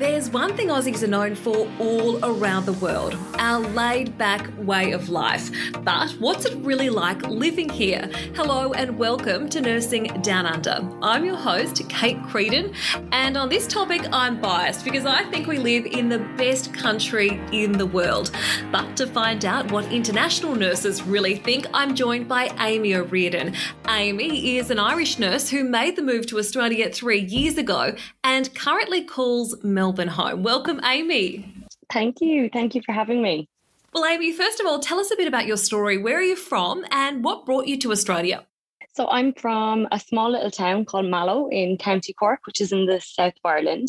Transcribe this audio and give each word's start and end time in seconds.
There's 0.00 0.30
one 0.30 0.56
thing 0.56 0.68
Aussies 0.68 1.02
are 1.02 1.08
known 1.08 1.34
for 1.34 1.68
all 1.78 2.24
around 2.24 2.64
the 2.64 2.72
world 2.72 3.18
our 3.38 3.60
laid 3.60 4.16
back 4.16 4.50
way 4.58 4.92
of 4.92 5.10
life. 5.10 5.50
But 5.82 6.10
what's 6.12 6.46
it 6.46 6.56
really 6.58 6.88
like 6.88 7.22
living 7.22 7.68
here? 7.68 8.08
Hello 8.34 8.72
and 8.72 8.98
welcome 8.98 9.46
to 9.50 9.60
Nursing 9.60 10.04
Down 10.22 10.46
Under. 10.46 10.88
I'm 11.02 11.26
your 11.26 11.36
host, 11.36 11.86
Kate 11.90 12.16
Creedon, 12.22 12.74
and 13.12 13.36
on 13.36 13.50
this 13.50 13.66
topic, 13.66 14.02
I'm 14.10 14.40
biased 14.40 14.86
because 14.86 15.04
I 15.04 15.24
think 15.24 15.46
we 15.46 15.58
live 15.58 15.84
in 15.84 16.08
the 16.08 16.20
best 16.38 16.72
country 16.72 17.38
in 17.52 17.72
the 17.72 17.86
world. 17.86 18.30
But 18.72 18.96
to 18.96 19.06
find 19.06 19.44
out 19.44 19.70
what 19.70 19.92
international 19.92 20.54
nurses 20.54 21.02
really 21.02 21.36
think, 21.36 21.66
I'm 21.74 21.94
joined 21.94 22.26
by 22.26 22.54
Amy 22.60 22.94
O'Riordan. 22.94 23.54
Amy 23.88 24.56
is 24.56 24.70
an 24.70 24.78
Irish 24.78 25.18
nurse 25.18 25.50
who 25.50 25.62
made 25.62 25.96
the 25.96 26.02
move 26.02 26.26
to 26.28 26.38
Australia 26.38 26.88
three 26.88 27.20
years 27.20 27.58
ago 27.58 27.94
and 28.24 28.54
currently 28.54 29.04
calls 29.04 29.62
Melbourne 29.62 29.89
home. 29.98 30.42
Welcome, 30.42 30.80
Amy. 30.84 31.52
Thank 31.92 32.20
you. 32.20 32.48
Thank 32.52 32.74
you 32.74 32.82
for 32.82 32.92
having 32.92 33.22
me. 33.22 33.48
Well, 33.92 34.06
Amy, 34.06 34.32
first 34.32 34.60
of 34.60 34.66
all, 34.66 34.78
tell 34.78 35.00
us 35.00 35.10
a 35.10 35.16
bit 35.16 35.26
about 35.26 35.46
your 35.46 35.56
story. 35.56 35.98
Where 35.98 36.18
are 36.18 36.22
you 36.22 36.36
from 36.36 36.84
and 36.92 37.24
what 37.24 37.44
brought 37.44 37.66
you 37.66 37.76
to 37.78 37.90
Australia? 37.90 38.46
So, 38.92 39.08
I'm 39.08 39.32
from 39.32 39.88
a 39.92 40.00
small 40.00 40.30
little 40.30 40.50
town 40.50 40.84
called 40.84 41.06
Mallow 41.06 41.48
in 41.48 41.76
County 41.76 42.12
Cork, 42.12 42.40
which 42.44 42.60
is 42.60 42.72
in 42.72 42.86
the 42.86 43.00
south 43.00 43.34
of 43.34 43.48
Ireland. 43.48 43.88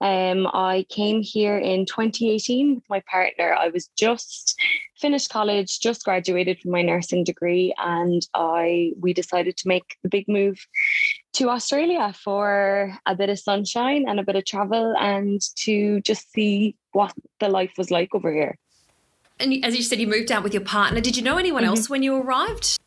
Um, 0.00 0.48
I 0.52 0.86
came 0.88 1.22
here 1.22 1.56
in 1.56 1.86
2018 1.86 2.76
with 2.76 2.84
my 2.88 3.00
partner. 3.10 3.54
I 3.54 3.68
was 3.68 3.88
just 3.96 4.60
finished 4.96 5.30
college, 5.30 5.80
just 5.80 6.04
graduated 6.04 6.60
from 6.60 6.72
my 6.72 6.82
nursing 6.82 7.24
degree, 7.24 7.74
and 7.78 8.26
I 8.34 8.92
we 9.00 9.12
decided 9.12 9.56
to 9.58 9.68
make 9.68 9.96
the 10.02 10.08
big 10.08 10.26
move 10.28 10.64
to 11.32 11.48
Australia 11.48 12.12
for 12.12 12.96
a 13.06 13.14
bit 13.14 13.30
of 13.30 13.38
sunshine 13.38 14.04
and 14.08 14.18
a 14.18 14.24
bit 14.24 14.36
of 14.36 14.44
travel 14.44 14.94
and 14.98 15.40
to 15.56 16.00
just 16.00 16.30
see 16.32 16.74
what 16.92 17.12
the 17.38 17.48
life 17.48 17.72
was 17.78 17.90
like 17.90 18.14
over 18.14 18.32
here. 18.32 18.56
And 19.38 19.64
as 19.64 19.76
you 19.76 19.82
said, 19.82 19.98
you 19.98 20.06
moved 20.06 20.30
out 20.30 20.42
with 20.42 20.52
your 20.52 20.64
partner. 20.64 21.00
Did 21.00 21.16
you 21.16 21.22
know 21.22 21.38
anyone 21.38 21.62
mm-hmm. 21.62 21.70
else 21.70 21.88
when 21.88 22.02
you 22.02 22.16
arrived? 22.16 22.78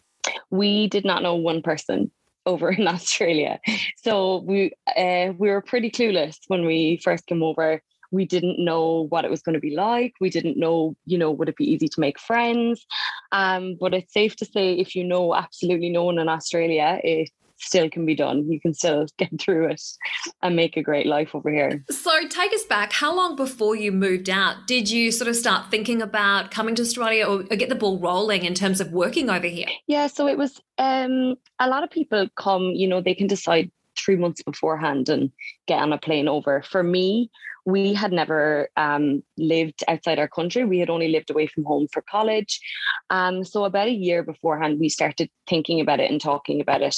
We 0.49 0.87
did 0.87 1.05
not 1.05 1.23
know 1.23 1.35
one 1.35 1.61
person 1.61 2.11
over 2.45 2.69
in 2.69 2.87
Australia. 2.87 3.59
So 4.03 4.39
we 4.39 4.73
uh, 4.97 5.33
we 5.37 5.49
were 5.49 5.61
pretty 5.61 5.89
clueless 5.89 6.37
when 6.47 6.65
we 6.65 6.99
first 7.03 7.25
came 7.25 7.41
over. 7.41 7.81
We 8.11 8.25
didn't 8.25 8.63
know 8.63 9.07
what 9.09 9.25
it 9.25 9.31
was 9.31 9.41
going 9.41 9.55
to 9.55 9.59
be 9.59 9.75
like. 9.75 10.13
We 10.21 10.29
didn't 10.29 10.57
know, 10.57 10.95
you 11.05 11.17
know, 11.17 11.31
would 11.31 11.49
it 11.49 11.55
be 11.55 11.71
easy 11.71 11.87
to 11.87 11.99
make 11.99 12.19
friends? 12.19 12.85
Um, 13.31 13.75
but 13.79 13.95
it's 13.95 14.13
safe 14.13 14.35
to 14.35 14.45
say 14.45 14.73
if 14.73 14.95
you 14.95 15.03
know 15.03 15.33
absolutely 15.33 15.89
no 15.89 16.03
one 16.03 16.19
in 16.19 16.29
Australia, 16.29 16.99
it 17.03 17.31
still 17.57 17.89
can 17.89 18.05
be 18.05 18.15
done. 18.15 18.49
You 18.51 18.59
can 18.59 18.73
still 18.73 19.07
get 19.17 19.29
through 19.39 19.67
it 19.67 19.81
and 20.41 20.55
make 20.55 20.77
a 20.77 20.83
great 20.83 21.05
life 21.05 21.33
over 21.33 21.49
here. 21.49 21.83
So, 21.89 22.27
take 22.27 22.53
us 22.53 22.63
back. 22.63 22.93
How 22.93 23.15
long 23.15 23.35
before 23.35 23.75
you 23.75 23.91
moved 23.91 24.29
out 24.29 24.67
did 24.67 24.89
you 24.89 25.11
sort 25.11 25.27
of 25.27 25.35
start 25.35 25.71
thinking 25.71 26.01
about 26.01 26.51
coming 26.51 26.75
to 26.75 26.81
Australia 26.81 27.25
or, 27.25 27.43
get 27.43 27.69
the 27.69 27.75
ball 27.75 27.99
rolling 27.99 28.45
in 28.45 28.55
terms 28.55 28.81
of 28.81 28.91
working 28.91 29.29
over 29.29 29.47
here? 29.47 29.67
Yeah, 29.85 30.07
so 30.07 30.27
it 30.27 30.37
was 30.37 30.59
um, 30.79 31.35
a 31.59 31.69
lot 31.69 31.83
of 31.83 31.91
people 31.91 32.27
come, 32.35 32.63
you 32.71 32.87
know, 32.87 32.99
they 32.99 33.13
can 33.13 33.27
decide 33.27 33.71
three 33.95 34.15
months 34.15 34.41
beforehand 34.41 35.07
and 35.07 35.31
get 35.67 35.79
on 35.79 35.93
a 35.93 35.97
plane 35.99 36.27
over. 36.27 36.63
For 36.63 36.81
me, 36.81 37.29
we 37.65 37.93
had 37.93 38.11
never 38.11 38.69
um, 38.75 39.23
lived 39.37 39.83
outside 39.87 40.19
our 40.19 40.27
country. 40.27 40.65
We 40.65 40.79
had 40.79 40.89
only 40.89 41.07
lived 41.07 41.29
away 41.29 41.47
from 41.47 41.63
home 41.63 41.87
for 41.91 42.01
college. 42.01 42.59
Um, 43.09 43.43
so, 43.43 43.63
about 43.63 43.87
a 43.87 43.91
year 43.91 44.23
beforehand, 44.23 44.79
we 44.79 44.89
started 44.89 45.29
thinking 45.47 45.79
about 45.79 45.99
it 45.99 46.11
and 46.11 46.19
talking 46.19 46.59
about 46.59 46.81
it 46.81 46.95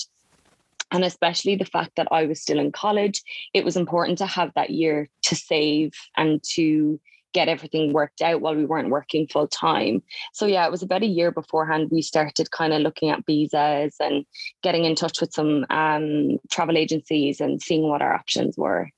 and 0.95 1.03
especially 1.03 1.55
the 1.55 1.65
fact 1.65 1.91
that 1.97 2.07
I 2.11 2.25
was 2.25 2.41
still 2.41 2.59
in 2.59 2.71
college, 2.71 3.21
it 3.53 3.65
was 3.65 3.75
important 3.75 4.17
to 4.19 4.25
have 4.25 4.51
that 4.55 4.69
year 4.69 5.09
to 5.23 5.35
save 5.35 5.91
and 6.15 6.41
to 6.53 6.99
get 7.33 7.49
everything 7.49 7.91
worked 7.91 8.21
out 8.21 8.39
while 8.39 8.55
we 8.55 8.65
weren't 8.65 8.89
working 8.89 9.27
full 9.27 9.47
time. 9.47 10.01
So 10.31 10.45
yeah, 10.45 10.65
it 10.65 10.71
was 10.71 10.81
about 10.81 11.03
a 11.03 11.07
year 11.07 11.31
beforehand 11.31 11.89
we 11.91 12.01
started 12.01 12.49
kind 12.51 12.71
of 12.71 12.81
looking 12.81 13.09
at 13.09 13.25
visas 13.25 13.95
and 13.99 14.25
getting 14.63 14.85
in 14.85 14.95
touch 14.95 15.19
with 15.19 15.33
some 15.33 15.65
um, 15.69 16.37
travel 16.49 16.77
agencies 16.77 17.41
and 17.41 17.61
seeing 17.61 17.89
what 17.89 18.01
our 18.01 18.13
options 18.13 18.57
were. 18.57 18.89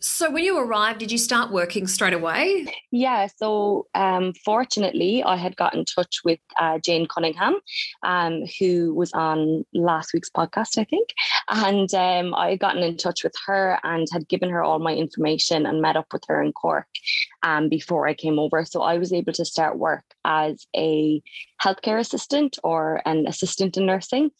So, 0.00 0.30
when 0.30 0.44
you 0.44 0.56
arrived, 0.58 1.00
did 1.00 1.10
you 1.10 1.18
start 1.18 1.50
working 1.50 1.88
straight 1.88 2.12
away? 2.12 2.66
Yeah. 2.92 3.26
So, 3.36 3.88
um, 3.96 4.32
fortunately, 4.44 5.24
I 5.24 5.34
had 5.36 5.56
got 5.56 5.74
in 5.74 5.84
touch 5.84 6.20
with 6.24 6.38
uh, 6.58 6.78
Jane 6.78 7.08
Cunningham, 7.08 7.56
um, 8.04 8.44
who 8.60 8.94
was 8.94 9.12
on 9.12 9.64
last 9.74 10.14
week's 10.14 10.30
podcast, 10.30 10.78
I 10.78 10.84
think. 10.84 11.08
And 11.48 11.92
um, 11.94 12.32
I 12.34 12.50
had 12.50 12.60
gotten 12.60 12.84
in 12.84 12.96
touch 12.96 13.24
with 13.24 13.34
her 13.46 13.80
and 13.82 14.06
had 14.12 14.28
given 14.28 14.50
her 14.50 14.62
all 14.62 14.78
my 14.78 14.94
information 14.94 15.66
and 15.66 15.82
met 15.82 15.96
up 15.96 16.06
with 16.12 16.22
her 16.28 16.40
in 16.40 16.52
Cork 16.52 16.86
um, 17.42 17.68
before 17.68 18.06
I 18.06 18.14
came 18.14 18.38
over. 18.38 18.64
So, 18.64 18.82
I 18.82 18.98
was 18.98 19.12
able 19.12 19.32
to 19.32 19.44
start 19.44 19.78
work 19.78 20.04
as 20.24 20.64
a 20.76 21.20
healthcare 21.60 21.98
assistant 21.98 22.56
or 22.62 23.02
an 23.04 23.26
assistant 23.26 23.76
in 23.76 23.86
nursing 23.86 24.30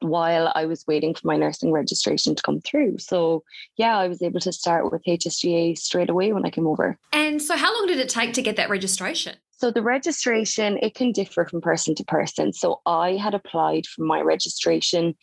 while 0.00 0.52
I 0.54 0.66
was 0.66 0.86
waiting 0.86 1.14
for 1.14 1.26
my 1.26 1.36
nursing 1.36 1.72
registration 1.72 2.34
to 2.34 2.42
come 2.42 2.60
through. 2.60 2.98
So, 2.98 3.44
yeah, 3.76 3.96
I 3.96 4.08
was 4.08 4.22
able 4.22 4.40
to 4.40 4.52
start 4.52 4.90
with 4.90 5.02
HSGA 5.04 5.78
straight 5.78 6.10
away 6.10 6.32
when 6.32 6.44
I 6.44 6.50
came 6.50 6.66
over. 6.66 6.98
And 7.12 7.40
so, 7.40 7.56
how 7.56 7.74
long 7.74 7.86
did 7.86 7.98
it 7.98 8.08
take 8.08 8.32
to 8.34 8.42
get 8.42 8.56
that 8.56 8.70
registration? 8.70 9.36
So, 9.50 9.70
the 9.70 9.82
registration, 9.82 10.78
it 10.82 10.94
can 10.94 11.12
differ 11.12 11.44
from 11.44 11.60
person 11.60 11.94
to 11.96 12.04
person. 12.04 12.52
So, 12.52 12.80
I 12.86 13.16
had 13.16 13.34
applied 13.34 13.86
for 13.86 14.02
my 14.02 14.20
registration 14.20 15.14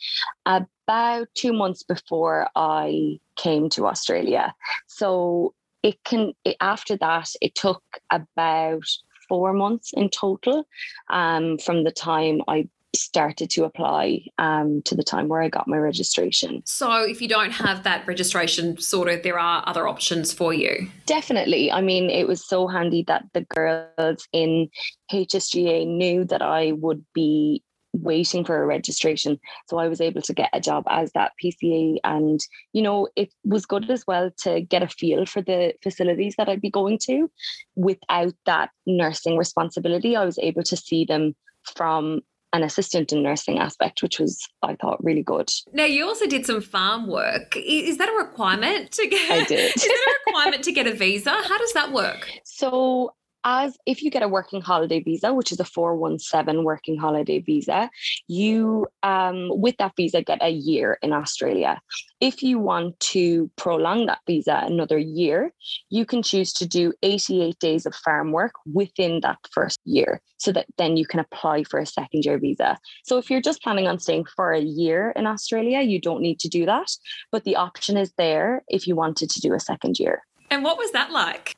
about 0.46 1.28
two 1.36 1.54
months 1.54 1.84
before 1.84 2.48
I 2.56 3.20
came 3.36 3.70
to 3.70 3.88
Australia. 3.88 4.54
So, 4.88 5.54
it 5.84 6.04
can, 6.04 6.34
after 6.60 6.98
that, 6.98 7.30
it 7.42 7.56
took 7.56 7.84
about 8.12 8.84
four 9.28 9.54
months 9.54 9.92
in 9.94 10.10
total 10.10 10.68
um, 11.10 11.58
from 11.58 11.84
the 11.84 11.92
time 11.92 12.42
I 12.48 12.68
started 12.98 13.50
to 13.52 13.64
apply 13.64 14.26
um, 14.38 14.82
to 14.84 14.96
the 14.96 15.04
time 15.04 15.28
where 15.28 15.42
I 15.42 15.50
got 15.50 15.68
my 15.68 15.78
registration. 15.78 16.62
So, 16.66 17.04
if 17.04 17.22
you 17.22 17.28
don't 17.28 17.52
have 17.52 17.84
that 17.84 18.08
registration 18.08 18.78
sorted, 18.80 19.24
there 19.24 19.40
are 19.40 19.64
other 19.66 19.88
options 19.88 20.34
for 20.34 20.54
you. 20.54 20.90
Definitely. 21.06 21.72
I 21.72 21.82
mean, 21.82 22.10
it 22.10 22.28
was 22.28 22.46
so 22.46 22.68
handy 22.68 23.04
that 23.08 23.26
the 23.34 23.42
girls 23.42 24.28
in 24.34 24.70
HSGA 25.12 25.88
knew 25.88 26.26
that 26.26 26.42
I 26.42 26.74
would 26.74 27.06
be 27.14 27.64
waiting 27.94 28.44
for 28.44 28.62
a 28.62 28.66
registration. 28.66 29.40
So 29.68 29.78
I 29.78 29.88
was 29.88 30.02
able 30.02 30.22
to 30.22 30.34
get 30.34 30.50
a 30.54 30.60
job 30.60 30.84
as 30.90 31.12
that 31.14 31.34
PCA. 31.44 31.98
And, 32.04 32.40
you 32.74 32.82
know, 32.82 33.08
it 33.16 33.34
was 33.44 33.66
good 33.66 33.90
as 33.90 34.06
well 34.08 34.32
to 34.44 34.62
get 34.62 34.84
a 34.84 34.88
feel 34.88 35.26
for 35.26 35.42
the 35.42 35.74
facilities 35.84 36.36
that 36.38 36.50
I'd 36.50 36.62
be 36.62 36.70
going 36.70 37.00
to 37.04 37.30
without 37.76 38.34
that 38.46 38.70
nursing 38.86 39.38
responsibility. 39.38 40.16
I 40.16 40.26
was 40.26 40.40
able 40.40 40.64
to 40.64 40.78
see 40.78 41.06
them 41.06 41.36
from 41.76 42.22
an 42.54 42.64
assistant 42.64 43.12
in 43.12 43.24
nursing 43.24 43.60
aspect, 43.60 44.02
which 44.02 44.20
was 44.20 44.48
I 44.64 44.76
thought 44.76 45.04
really 45.04 45.24
good. 45.24 45.50
Now 45.74 45.86
you 45.86 46.06
also 46.06 46.28
did 46.28 46.46
some 46.46 46.62
farm 46.62 47.08
work. 47.08 47.56
Is 47.58 47.98
that 47.98 48.10
a 48.10 48.14
requirement 48.14 48.92
to 48.94 49.08
get? 49.08 49.32
I 49.32 49.44
did. 49.44 49.72
is 49.76 49.84
that 49.84 50.08
a 50.08 50.30
requirement 50.32 50.64
to 50.64 50.72
get 50.72 50.88
a 50.88 50.94
visa? 50.94 51.32
How 51.32 51.58
does 51.58 51.74
that 51.74 51.92
work? 51.92 52.30
So 52.44 53.14
as 53.44 53.78
if 53.86 54.02
you 54.02 54.12
get 54.12 54.24
a 54.24 54.28
working 54.28 54.62
holiday 54.62 55.00
visa, 55.00 55.34
which 55.34 55.52
is 55.52 55.60
a 55.60 55.66
417 55.66 56.64
working 56.64 56.98
holiday 56.98 57.40
visa, 57.40 57.90
you, 58.28 58.88
um, 59.04 59.50
with 59.50 59.76
that 59.78 59.94
visa, 59.96 60.22
get 60.22 60.40
a 60.42 60.50
year 60.50 60.98
in 61.02 61.14
Australia. 61.14 61.80
If 62.20 62.42
you 62.42 62.60
want 62.60 63.00
to 63.12 63.50
prolong 63.56 64.08
that 64.08 64.20
visa 64.28 64.62
another 64.66 64.98
year, 64.98 65.52
you 65.90 66.06
can 66.06 66.24
choose 66.24 66.52
to 66.54 66.68
do 66.68 66.94
88 67.04 67.58
days 67.60 67.86
of 67.86 67.96
farm 67.96 68.32
work 68.32 68.54
within 68.72 69.22
that 69.22 69.38
first 69.52 69.80
year 69.86 70.22
so 70.38 70.52
that 70.52 70.68
then 70.78 70.98
you 70.98 71.06
can 71.06 71.20
apply 71.20 71.64
for 71.64 71.80
a 71.80 71.86
second 71.86 72.26
year 72.26 72.38
visa. 72.38 72.78
So 73.04 73.18
if 73.18 73.30
you're 73.30 73.42
just 73.42 73.62
planning 73.62 73.88
on 73.88 74.00
staying 74.00 74.26
for 74.36 74.52
a 74.52 74.62
year 74.62 75.12
in 75.16 75.28
Australia, 75.28 75.82
you 75.82 76.00
don't 76.02 76.22
need 76.22 76.40
to 76.40 76.50
do 76.50 76.66
that. 76.66 76.90
But 77.32 77.44
the 77.44 77.56
option 77.56 77.98
is 77.98 78.12
there 78.18 78.64
if 78.68 78.88
you 78.88 78.96
wanted 78.96 79.30
to 79.32 79.42
do 79.42 79.54
a 79.54 79.60
second 79.60 80.00
year. 80.00 80.24
And 80.50 80.64
what 80.64 80.78
was 80.78 80.92
that 80.92 81.12
like? 81.12 81.56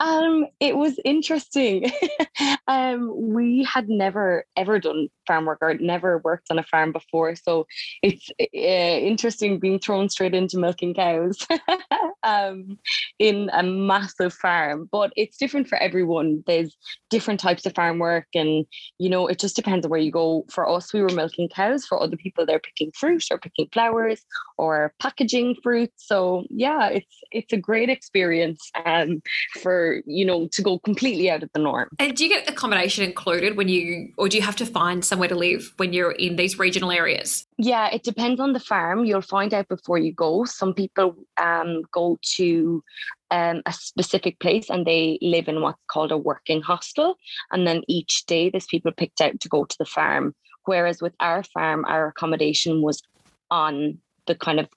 Um, 0.00 0.46
it 0.60 0.76
was 0.76 0.98
interesting. 1.04 1.90
um, 2.66 3.12
we 3.34 3.64
had 3.64 3.88
never 3.88 4.44
ever 4.56 4.78
done 4.78 5.08
farm 5.30 5.44
work 5.46 5.58
or 5.60 5.74
never 5.74 6.18
worked 6.18 6.48
on 6.50 6.58
a 6.58 6.64
farm 6.64 6.92
before, 6.92 7.34
so 7.36 7.66
it's 8.02 8.30
uh, 8.40 8.46
interesting 8.54 9.58
being 9.58 9.78
thrown 9.78 10.08
straight 10.08 10.34
into 10.34 10.58
milking 10.58 10.94
cows 10.94 11.46
um, 12.22 12.78
in 13.18 13.50
a 13.52 13.62
massive 13.62 14.32
farm. 14.32 14.88
But 14.90 15.12
it's 15.16 15.36
different 15.36 15.68
for 15.68 15.78
everyone. 15.78 16.42
There's 16.46 16.76
different 17.10 17.40
types 17.40 17.66
of 17.66 17.74
farm 17.74 17.98
work, 17.98 18.26
and 18.34 18.66
you 18.98 19.08
know 19.08 19.26
it 19.26 19.38
just 19.38 19.56
depends 19.56 19.86
on 19.86 19.90
where 19.90 20.00
you 20.00 20.10
go. 20.10 20.44
For 20.50 20.68
us, 20.68 20.92
we 20.92 21.02
were 21.02 21.14
milking 21.20 21.48
cows. 21.48 21.86
For 21.86 22.02
other 22.02 22.16
people, 22.16 22.44
they're 22.44 22.58
picking 22.58 22.92
fruit 22.92 23.24
or 23.30 23.38
picking 23.38 23.68
flowers 23.72 24.24
or 24.58 24.92
packaging 25.00 25.56
fruit. 25.62 25.92
So 25.96 26.44
yeah, 26.50 26.88
it's 26.88 27.16
it's 27.30 27.52
a 27.52 27.56
great 27.56 27.88
experience 27.88 28.70
um, 28.84 29.22
for 29.62 30.00
you 30.06 30.24
know, 30.24 30.48
to 30.52 30.62
go 30.62 30.78
completely 30.78 31.30
out 31.30 31.42
of 31.42 31.50
the 31.54 31.60
norm. 31.60 31.88
And 31.98 32.16
do 32.16 32.24
you 32.24 32.30
get 32.30 32.48
accommodation 32.48 33.04
included 33.04 33.56
when 33.56 33.68
you, 33.68 34.12
or 34.16 34.28
do 34.28 34.36
you 34.36 34.42
have 34.42 34.56
to 34.56 34.66
find 34.66 35.04
somewhere 35.04 35.19
somewhere 35.20 35.28
to 35.28 35.34
live 35.34 35.74
when 35.76 35.92
you're 35.92 36.12
in 36.12 36.36
these 36.36 36.58
regional 36.58 36.90
areas? 36.90 37.46
Yeah, 37.58 37.88
it 37.92 38.02
depends 38.02 38.40
on 38.40 38.54
the 38.54 38.60
farm. 38.60 39.04
You'll 39.04 39.20
find 39.20 39.52
out 39.52 39.68
before 39.68 39.98
you 39.98 40.14
go. 40.14 40.46
Some 40.46 40.72
people 40.72 41.14
um, 41.38 41.82
go 41.92 42.18
to 42.36 42.82
um, 43.30 43.60
a 43.66 43.72
specific 43.72 44.40
place 44.40 44.70
and 44.70 44.86
they 44.86 45.18
live 45.20 45.46
in 45.46 45.60
what's 45.60 45.78
called 45.90 46.10
a 46.10 46.16
working 46.16 46.62
hostel. 46.62 47.16
And 47.52 47.66
then 47.66 47.82
each 47.86 48.24
day, 48.26 48.48
there's 48.48 48.66
people 48.66 48.92
picked 48.92 49.20
out 49.20 49.38
to 49.40 49.48
go 49.48 49.66
to 49.66 49.76
the 49.78 49.84
farm. 49.84 50.34
Whereas 50.64 51.02
with 51.02 51.12
our 51.20 51.42
farm, 51.42 51.84
our 51.86 52.08
accommodation 52.08 52.80
was 52.80 53.02
on 53.50 53.98
the 54.26 54.34
kind 54.34 54.58
of 54.58 54.68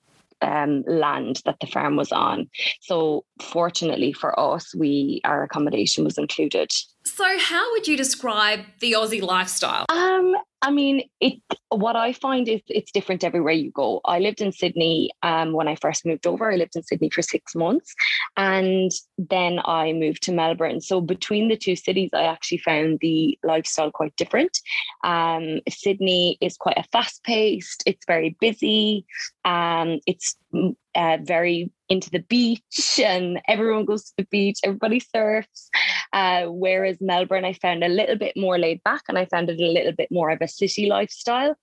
um, 0.44 0.84
land 0.88 1.42
that 1.46 1.60
the 1.60 1.68
farm 1.68 1.96
was 1.96 2.12
on. 2.12 2.50
So 2.82 3.26
fortunately 3.42 4.14
for 4.14 4.38
us, 4.40 4.74
we 4.76 5.22
our 5.24 5.44
accommodation 5.44 6.04
was 6.04 6.18
included. 6.18 6.72
So 7.06 7.26
how 7.40 7.72
would 7.72 7.88
you 7.88 7.98
describe 7.98 8.62
the 8.80 8.94
Aussie 8.94 9.22
lifestyle? 9.22 9.86
Um, 9.90 10.36
I 10.64 10.72
mean, 10.72 11.04
it. 11.20 11.34
What 11.70 11.96
I 11.96 12.14
find 12.14 12.48
is 12.48 12.62
it's 12.68 12.92
different 12.92 13.24
everywhere 13.24 13.54
you 13.54 13.72
go. 13.72 14.00
I 14.06 14.20
lived 14.20 14.40
in 14.40 14.52
Sydney 14.54 15.10
um, 15.22 15.52
when 15.52 15.68
I 15.68 15.76
first 15.76 16.06
moved 16.06 16.26
over. 16.26 16.50
I 16.52 16.56
lived 16.56 16.76
in 16.76 16.84
Sydney 16.84 17.10
for 17.10 17.22
six 17.22 17.54
months, 17.54 17.94
and 18.38 18.90
then 19.18 19.60
I 19.66 19.92
moved 19.92 20.24
to 20.24 20.32
Melbourne. 20.32 20.80
So 20.80 21.02
between 21.02 21.50
the 21.50 21.58
two 21.58 21.76
cities, 21.76 22.12
I 22.14 22.24
actually 22.24 22.60
found 22.60 23.00
the 23.02 23.38
lifestyle 23.44 23.92
quite 23.92 24.16
different. 24.16 24.58
Um, 25.04 25.60
Sydney 25.68 26.38
is 26.40 26.56
quite 26.56 26.78
a 26.78 26.86
fast 26.94 27.24
paced. 27.24 27.84
It's 27.86 28.06
very 28.06 28.38
busy. 28.40 29.06
Um, 29.44 30.00
it's 30.08 30.38
uh, 30.96 31.18
very 31.22 31.72
into 31.90 32.10
the 32.10 32.20
beach 32.20 33.00
and 33.04 33.42
everyone 33.48 33.86
goes 33.86 34.06
to 34.06 34.14
the 34.18 34.28
beach, 34.32 34.60
everybody 34.64 35.00
surfs. 35.00 35.70
Uh, 36.12 36.46
whereas 36.46 36.98
Melbourne, 37.02 37.46
I 37.46 37.54
found 37.54 37.84
a 37.84 37.90
little 37.90 38.18
bit 38.18 38.36
more 38.38 38.58
laid 38.58 38.84
back 38.84 39.04
and 39.10 39.18
I 39.18 39.26
found 39.26 39.50
it 39.50 39.60
a 39.60 39.66
little 39.66 39.94
bit 39.94 40.10
more 40.12 40.30
of 40.30 40.42
a 40.42 40.48
city 40.48 40.86
lifestyle. 40.86 41.56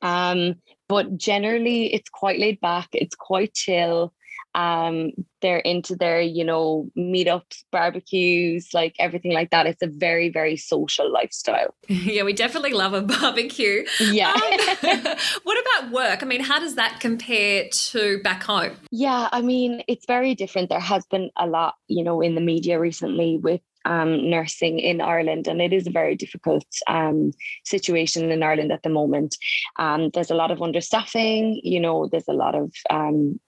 Um, 0.00 0.56
but 0.88 1.16
generally, 1.16 1.92
it's 1.94 2.10
quite 2.10 2.38
laid 2.38 2.60
back, 2.60 2.88
it's 2.92 3.14
quite 3.14 3.54
chill 3.54 4.12
um 4.54 5.12
they're 5.40 5.58
into 5.58 5.96
their 5.96 6.20
you 6.20 6.44
know 6.44 6.90
meetups 6.96 7.64
barbecues 7.70 8.68
like 8.74 8.94
everything 8.98 9.32
like 9.32 9.50
that. 9.50 9.66
It's 9.66 9.82
a 9.82 9.86
very 9.86 10.28
very 10.28 10.56
social 10.56 11.10
lifestyle. 11.10 11.74
Yeah 11.88 12.24
we 12.24 12.32
definitely 12.32 12.72
love 12.72 12.94
a 12.94 13.02
barbecue. 13.02 13.84
Yeah. 14.00 14.32
Um, 14.32 14.40
what 15.44 15.58
about 15.62 15.92
work? 15.92 16.22
I 16.22 16.26
mean 16.26 16.42
how 16.42 16.58
does 16.58 16.74
that 16.74 17.00
compare 17.00 17.68
to 17.70 18.20
back 18.22 18.42
home? 18.42 18.76
Yeah 18.90 19.28
i 19.32 19.40
mean 19.40 19.82
it's 19.88 20.06
very 20.06 20.34
different. 20.34 20.68
There 20.68 20.80
has 20.80 21.06
been 21.06 21.30
a 21.36 21.46
lot 21.46 21.74
you 21.88 22.04
know 22.04 22.20
in 22.20 22.34
the 22.34 22.40
media 22.40 22.78
recently 22.78 23.38
with 23.38 23.60
um, 23.84 24.30
nursing 24.30 24.78
in 24.78 25.00
Ireland, 25.00 25.48
and 25.48 25.60
it 25.60 25.72
is 25.72 25.86
a 25.86 25.90
very 25.90 26.14
difficult 26.14 26.66
um, 26.86 27.32
situation 27.64 28.30
in 28.30 28.42
Ireland 28.42 28.72
at 28.72 28.82
the 28.82 28.88
moment. 28.88 29.36
Um, 29.78 30.10
there's 30.10 30.30
a 30.30 30.34
lot 30.34 30.50
of 30.50 30.58
understaffing, 30.58 31.60
you 31.62 31.80
know, 31.80 32.06
there's 32.06 32.28
a 32.28 32.32
lot 32.32 32.54
of 32.54 32.72
um, 32.90 33.40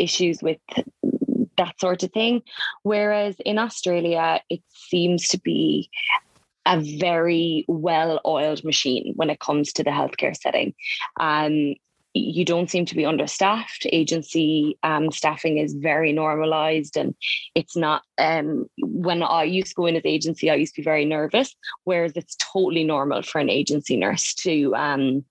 issues 0.00 0.42
with 0.42 0.58
that 1.56 1.78
sort 1.78 2.02
of 2.02 2.10
thing. 2.12 2.42
Whereas 2.82 3.36
in 3.44 3.58
Australia, 3.58 4.40
it 4.48 4.62
seems 4.70 5.28
to 5.28 5.38
be 5.38 5.90
a 6.66 6.80
very 6.80 7.64
well 7.68 8.20
oiled 8.26 8.64
machine 8.64 9.12
when 9.16 9.30
it 9.30 9.40
comes 9.40 9.72
to 9.74 9.84
the 9.84 9.90
healthcare 9.90 10.36
setting. 10.36 10.74
Um, 11.18 11.74
you 12.12 12.44
don't 12.44 12.70
seem 12.70 12.86
to 12.86 12.96
be 12.96 13.06
understaffed. 13.06 13.86
Agency 13.92 14.76
um, 14.82 15.12
staffing 15.12 15.58
is 15.58 15.74
very 15.74 16.12
normalized, 16.12 16.96
and 16.96 17.14
it's 17.54 17.76
not. 17.76 18.02
Um, 18.18 18.66
when 18.78 19.22
I 19.22 19.44
used 19.44 19.68
to 19.68 19.74
go 19.74 19.86
in 19.86 19.96
as 19.96 20.02
agency, 20.04 20.50
I 20.50 20.56
used 20.56 20.74
to 20.74 20.80
be 20.80 20.84
very 20.84 21.04
nervous, 21.04 21.54
whereas 21.84 22.12
it's 22.16 22.36
totally 22.36 22.84
normal 22.84 23.22
for 23.22 23.40
an 23.40 23.48
agency 23.48 23.96
nurse 23.96 24.34
to 24.34 24.74
um, 24.74 25.24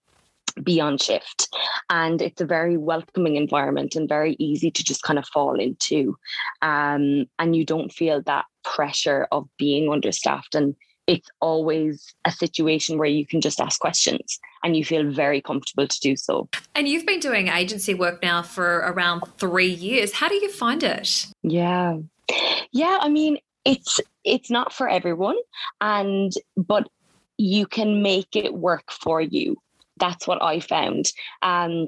be 0.63 0.79
on 0.79 0.97
shift. 0.97 1.47
And 1.89 2.21
it's 2.21 2.41
a 2.41 2.45
very 2.45 2.77
welcoming 2.77 3.35
environment 3.35 3.95
and 3.95 4.07
very 4.07 4.35
easy 4.39 4.71
to 4.71 4.83
just 4.83 5.03
kind 5.03 5.19
of 5.19 5.25
fall 5.27 5.59
into. 5.59 6.17
Um, 6.61 7.25
and 7.37 7.55
you 7.55 7.65
don't 7.65 7.91
feel 7.91 8.21
that 8.23 8.45
pressure 8.63 9.27
of 9.31 9.47
being 9.57 9.91
understaffed. 9.91 10.55
And 10.55 10.75
it's 11.07 11.29
always 11.39 12.13
a 12.25 12.31
situation 12.31 12.99
where 12.99 13.09
you 13.09 13.25
can 13.25 13.41
just 13.41 13.59
ask 13.59 13.79
questions 13.79 14.39
and 14.63 14.77
you 14.77 14.85
feel 14.85 15.09
very 15.09 15.41
comfortable 15.41 15.87
to 15.87 15.99
do 16.01 16.15
so. 16.15 16.47
And 16.75 16.87
you've 16.87 17.05
been 17.05 17.19
doing 17.19 17.47
agency 17.47 17.95
work 17.95 18.21
now 18.21 18.43
for 18.43 18.77
around 18.77 19.23
three 19.37 19.71
years. 19.71 20.13
How 20.13 20.27
do 20.27 20.35
you 20.35 20.51
find 20.51 20.83
it? 20.83 21.25
Yeah. 21.41 21.97
Yeah, 22.71 22.99
I 23.01 23.09
mean, 23.09 23.39
it's 23.65 23.99
it's 24.23 24.49
not 24.49 24.71
for 24.73 24.87
everyone 24.87 25.35
and 25.81 26.33
but 26.55 26.87
you 27.37 27.65
can 27.65 28.01
make 28.01 28.35
it 28.35 28.53
work 28.53 28.91
for 28.91 29.21
you 29.21 29.57
that's 29.99 30.27
what 30.27 30.41
I 30.41 30.59
found. 30.59 31.11
Um, 31.41 31.87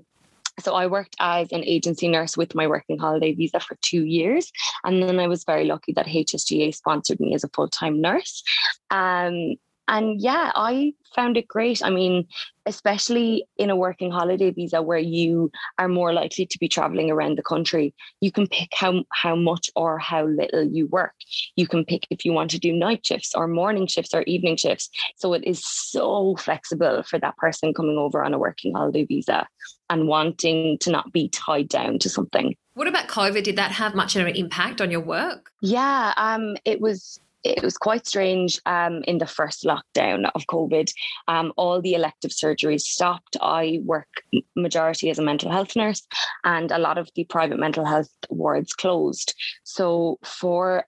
so 0.59 0.75
I 0.75 0.87
worked 0.87 1.15
as 1.19 1.51
an 1.51 1.63
agency 1.63 2.07
nurse 2.07 2.37
with 2.37 2.55
my 2.55 2.67
working 2.67 2.99
holiday 2.99 3.33
visa 3.33 3.59
for 3.59 3.77
two 3.81 4.03
years. 4.05 4.51
And 4.83 5.01
then 5.01 5.19
I 5.19 5.27
was 5.27 5.43
very 5.43 5.65
lucky 5.65 5.93
that 5.93 6.07
HSGA 6.07 6.75
sponsored 6.75 7.19
me 7.19 7.33
as 7.33 7.43
a 7.43 7.49
full 7.49 7.67
time 7.67 8.01
nurse. 8.01 8.43
Um, 8.89 9.55
and 9.87 10.21
yeah, 10.21 10.51
I 10.55 10.93
found 11.15 11.37
it 11.37 11.47
great. 11.47 11.83
I 11.83 11.89
mean, 11.89 12.27
especially 12.65 13.45
in 13.57 13.69
a 13.69 13.75
working 13.75 14.11
holiday 14.11 14.51
visa 14.51 14.81
where 14.81 14.99
you 14.99 15.51
are 15.77 15.87
more 15.87 16.13
likely 16.13 16.45
to 16.45 16.59
be 16.59 16.67
traveling 16.67 17.11
around 17.11 17.37
the 17.37 17.43
country, 17.43 17.93
you 18.21 18.31
can 18.31 18.47
pick 18.47 18.69
how 18.73 19.03
how 19.11 19.35
much 19.35 19.69
or 19.75 19.99
how 19.99 20.25
little 20.25 20.63
you 20.63 20.87
work. 20.87 21.13
You 21.55 21.67
can 21.67 21.83
pick 21.83 22.07
if 22.09 22.23
you 22.23 22.31
want 22.31 22.51
to 22.51 22.59
do 22.59 22.71
night 22.71 23.05
shifts 23.05 23.33
or 23.35 23.47
morning 23.47 23.87
shifts 23.87 24.13
or 24.13 24.21
evening 24.23 24.57
shifts. 24.57 24.89
So 25.17 25.33
it 25.33 25.43
is 25.43 25.65
so 25.65 26.35
flexible 26.37 27.03
for 27.03 27.19
that 27.19 27.37
person 27.37 27.73
coming 27.73 27.97
over 27.97 28.23
on 28.23 28.33
a 28.33 28.39
working 28.39 28.73
holiday 28.73 29.05
visa 29.05 29.47
and 29.89 30.07
wanting 30.07 30.77
to 30.79 30.91
not 30.91 31.11
be 31.11 31.27
tied 31.29 31.67
down 31.67 31.99
to 31.99 32.09
something. 32.09 32.55
What 32.75 32.87
about 32.87 33.07
COVID? 33.09 33.43
Did 33.43 33.57
that 33.57 33.71
have 33.71 33.93
much 33.93 34.15
of 34.15 34.25
an 34.25 34.35
impact 34.35 34.79
on 34.79 34.89
your 34.89 35.01
work? 35.01 35.51
Yeah, 35.61 36.13
um, 36.15 36.55
it 36.63 36.79
was 36.79 37.19
it 37.43 37.63
was 37.63 37.77
quite 37.77 38.07
strange 38.07 38.59
um, 38.65 39.03
in 39.03 39.17
the 39.17 39.25
first 39.25 39.63
lockdown 39.63 40.29
of 40.35 40.45
COVID. 40.47 40.91
Um, 41.27 41.53
all 41.57 41.81
the 41.81 41.93
elective 41.93 42.31
surgeries 42.31 42.81
stopped. 42.81 43.37
I 43.41 43.79
work 43.83 44.07
majority 44.55 45.09
as 45.09 45.19
a 45.19 45.23
mental 45.23 45.51
health 45.51 45.75
nurse, 45.75 46.05
and 46.43 46.71
a 46.71 46.77
lot 46.77 46.97
of 46.97 47.09
the 47.15 47.23
private 47.25 47.59
mental 47.59 47.85
health 47.85 48.11
wards 48.29 48.73
closed. 48.73 49.33
So 49.63 50.19
for 50.23 50.85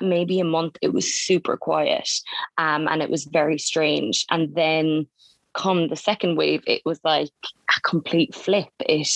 maybe 0.00 0.40
a 0.40 0.44
month, 0.44 0.76
it 0.82 0.92
was 0.92 1.12
super 1.12 1.56
quiet, 1.56 2.08
um, 2.58 2.88
and 2.88 3.02
it 3.02 3.10
was 3.10 3.24
very 3.24 3.58
strange. 3.58 4.26
And 4.30 4.54
then 4.54 5.06
come 5.54 5.88
the 5.88 5.96
second 5.96 6.36
wave, 6.36 6.62
it 6.66 6.82
was 6.84 7.00
like 7.04 7.30
a 7.76 7.80
complete 7.80 8.34
flip. 8.34 8.68
It 8.80 9.08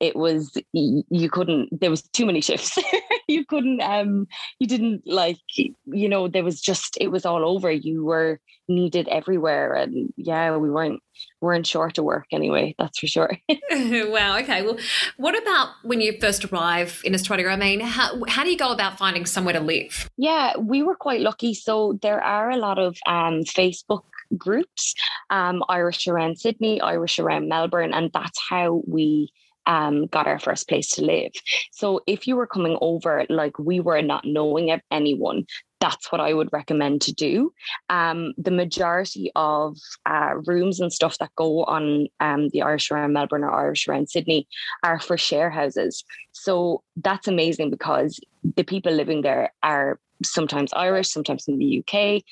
it 0.00 0.16
was 0.16 0.56
you 0.72 1.30
couldn't. 1.30 1.80
There 1.80 1.90
was 1.90 2.02
too 2.02 2.26
many 2.26 2.40
shifts. 2.40 2.78
you 3.28 3.44
couldn't. 3.44 3.80
Um, 3.80 4.26
you 4.58 4.66
didn't 4.66 5.02
like. 5.06 5.38
You 5.56 6.08
know, 6.08 6.28
there 6.28 6.44
was 6.44 6.60
just 6.60 6.96
it 7.00 7.08
was 7.08 7.24
all 7.24 7.44
over. 7.44 7.70
You 7.70 8.04
were 8.04 8.40
needed 8.68 9.08
everywhere, 9.08 9.74
and 9.74 10.12
yeah, 10.16 10.56
we 10.56 10.70
weren't 10.70 11.00
weren't 11.40 11.66
short 11.66 11.98
of 11.98 12.04
work 12.04 12.26
anyway. 12.32 12.74
That's 12.78 12.98
for 12.98 13.06
sure. 13.06 13.38
wow. 13.70 14.38
Okay. 14.38 14.62
Well, 14.62 14.78
what 15.16 15.40
about 15.40 15.68
when 15.82 16.00
you 16.00 16.18
first 16.20 16.44
arrive 16.44 17.00
in 17.04 17.14
Australia? 17.14 17.48
I 17.48 17.56
mean, 17.56 17.80
how 17.80 18.22
how 18.28 18.44
do 18.44 18.50
you 18.50 18.58
go 18.58 18.72
about 18.72 18.98
finding 18.98 19.26
somewhere 19.26 19.54
to 19.54 19.60
live? 19.60 20.10
Yeah, 20.16 20.56
we 20.58 20.82
were 20.82 20.96
quite 20.96 21.20
lucky. 21.20 21.54
So 21.54 21.98
there 22.02 22.22
are 22.22 22.50
a 22.50 22.56
lot 22.56 22.78
of 22.78 22.96
um, 23.06 23.44
Facebook 23.44 24.02
groups, 24.36 24.94
um, 25.30 25.62
Irish 25.68 26.06
around 26.06 26.38
Sydney, 26.38 26.80
Irish 26.80 27.18
around 27.18 27.48
Melbourne, 27.48 27.92
and 27.92 28.10
that's 28.12 28.40
how 28.48 28.82
we 28.86 29.32
um, 29.66 30.06
got 30.06 30.26
our 30.26 30.38
first 30.38 30.68
place 30.68 30.88
to 30.90 31.04
live. 31.04 31.32
So 31.72 32.00
if 32.06 32.26
you 32.26 32.36
were 32.36 32.46
coming 32.46 32.78
over, 32.80 33.26
like 33.28 33.58
we 33.58 33.80
were 33.80 34.02
not 34.02 34.24
knowing 34.24 34.70
of 34.70 34.80
anyone, 34.90 35.44
that's 35.80 36.10
what 36.10 36.20
I 36.20 36.32
would 36.32 36.48
recommend 36.52 37.02
to 37.02 37.12
do. 37.12 37.52
Um, 37.90 38.32
the 38.38 38.50
majority 38.50 39.30
of 39.36 39.76
uh, 40.06 40.34
rooms 40.46 40.80
and 40.80 40.92
stuff 40.92 41.18
that 41.18 41.34
go 41.36 41.64
on 41.64 42.08
um, 42.20 42.48
the 42.50 42.62
Irish 42.62 42.90
around 42.90 43.12
Melbourne 43.12 43.44
or 43.44 43.52
Irish 43.52 43.86
around 43.86 44.08
Sydney 44.08 44.48
are 44.82 44.98
for 44.98 45.18
share 45.18 45.50
houses. 45.50 46.04
So 46.32 46.82
that's 46.96 47.28
amazing 47.28 47.70
because 47.70 48.18
the 48.56 48.64
people 48.64 48.92
living 48.92 49.22
there 49.22 49.52
are 49.62 49.98
sometimes 50.24 50.72
Irish, 50.72 51.08
sometimes 51.08 51.48
in 51.48 51.58
the 51.58 51.78
UK, 51.80 52.22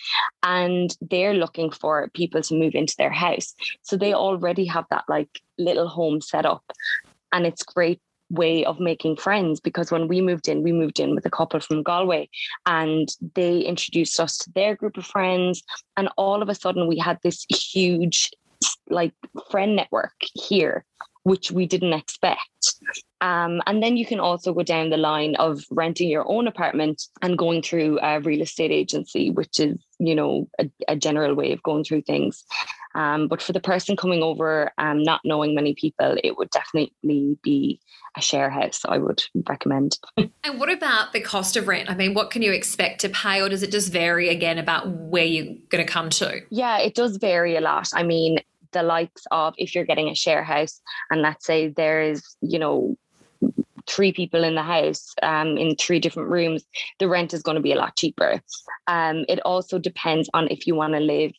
and 0.43 0.97
they're 1.01 1.35
looking 1.35 1.71
for 1.71 2.09
people 2.15 2.43
to 2.43 2.55
move 2.55 2.75
into 2.75 2.95
their 2.97 3.13
house. 3.13 3.55
So 3.83 3.97
they 3.97 4.15
already 4.15 4.65
have 4.67 4.85
that 4.91 5.05
like 5.09 5.41
little 5.59 5.89
home 5.89 6.21
set 6.21 6.47
up. 6.47 6.65
And 7.33 7.47
it's 7.47 7.63
great 7.63 8.01
way 8.31 8.65
of 8.65 8.81
making 8.81 9.17
friends 9.17 9.61
because 9.61 9.91
when 9.91 10.09
we 10.09 10.21
moved 10.21 10.49
in, 10.49 10.63
we 10.63 10.73
moved 10.73 10.99
in 10.99 11.15
with 11.15 11.27
a 11.27 11.31
couple 11.31 11.61
from 11.61 11.83
Galway 11.83 12.29
and 12.67 13.09
they 13.35 13.61
introduced 13.61 14.19
us 14.19 14.39
to 14.39 14.53
their 14.53 14.75
group 14.77 14.97
of 14.97 15.07
friends. 15.07 15.63
And 15.97 16.09
all 16.17 16.43
of 16.43 16.49
a 16.49 16.55
sudden 16.55 16.87
we 16.87 16.99
had 16.99 17.19
this 17.23 17.45
huge 17.51 18.31
like 18.89 19.13
friend 19.51 19.77
network 19.77 20.15
here 20.35 20.85
which 21.25 21.51
we 21.51 21.67
didn't 21.67 21.93
expect. 21.93 22.75
Um, 23.21 23.63
and 23.67 23.83
then 23.83 23.97
you 23.97 24.05
can 24.05 24.21
also 24.21 24.53
go 24.53 24.63
down 24.63 24.91
the 24.91 24.99
line 24.99 25.35
of 25.37 25.65
renting 25.71 26.11
your 26.11 26.31
own 26.31 26.47
apartment 26.47 27.03
and 27.23 27.39
going 27.39 27.63
through 27.63 27.99
a 28.03 28.21
real 28.21 28.43
estate 28.43 28.71
agency, 28.71 29.31
which 29.31 29.59
is, 29.59 29.77
you 29.99 30.15
know, 30.15 30.49
a, 30.61 30.71
a 30.89 30.97
general 30.97 31.35
way 31.35 31.53
of 31.53 31.63
going 31.63 31.85
through 31.85 32.03
things. 32.03 32.45
Um, 32.95 33.27
but 33.27 33.43
for 33.43 33.53
the 33.53 33.61
person 33.61 33.97
coming 33.97 34.23
over, 34.23 34.71
um, 34.79 35.03
not 35.03 35.23
knowing 35.25 35.55
many 35.55 35.75
people, 35.75 36.17
it 36.23 36.37
would 36.37 36.51
definitely 36.51 37.39
be 37.43 37.81
a 38.17 38.21
share 38.21 38.51
house. 38.51 38.83
I 38.87 38.99
would 38.99 39.25
recommend. 39.49 39.99
and 40.17 40.61
what 40.61 40.71
about 40.71 41.13
the 41.13 41.21
cost 41.21 41.57
of 41.57 41.67
rent? 41.67 41.91
I 41.91 41.95
mean, 41.95 42.15
what 42.15 42.31
can 42.31 42.43
you 42.43 42.53
expect 42.53 43.01
to 43.01 43.09
pay, 43.09 43.41
or 43.41 43.49
does 43.49 43.63
it 43.63 43.73
just 43.73 43.93
vary 43.93 44.29
again 44.29 44.59
about 44.59 44.89
where 44.89 45.25
you're 45.25 45.57
going 45.71 45.85
to 45.85 45.91
come 45.91 46.11
to? 46.11 46.43
Yeah, 46.51 46.79
it 46.79 46.95
does 46.95 47.17
vary 47.17 47.57
a 47.57 47.61
lot. 47.61 47.89
I 47.95 48.05
mean, 48.05 48.39
the 48.75 48.83
likes 48.83 49.23
of 49.31 49.55
if 49.57 49.75
you're 49.75 49.85
getting 49.87 50.09
a 50.09 50.15
share 50.15 50.45
house, 50.45 50.81
and 51.11 51.23
let's 51.23 51.47
say 51.47 51.69
there 51.69 52.03
is, 52.03 52.37
you 52.43 52.59
know, 52.59 52.97
three 53.87 54.13
people 54.13 54.45
in 54.45 54.55
the 54.55 54.63
house 54.63 55.15
um, 55.23 55.57
in 55.57 55.77
three 55.77 56.01
different 56.01 56.31
rooms, 56.31 56.65
the 56.99 57.09
rent 57.09 57.35
is 57.35 57.43
going 57.43 57.57
to 57.57 57.63
be 57.63 57.73
a 57.73 57.77
lot 57.77 57.97
cheaper. 57.97 58.41
Um, 58.87 59.25
it 59.29 59.41
also 59.41 59.79
depends 59.79 60.29
on 60.35 60.49
if 60.51 60.67
you 60.67 60.75
want 60.75 60.95
to 60.95 61.01
live 61.01 61.33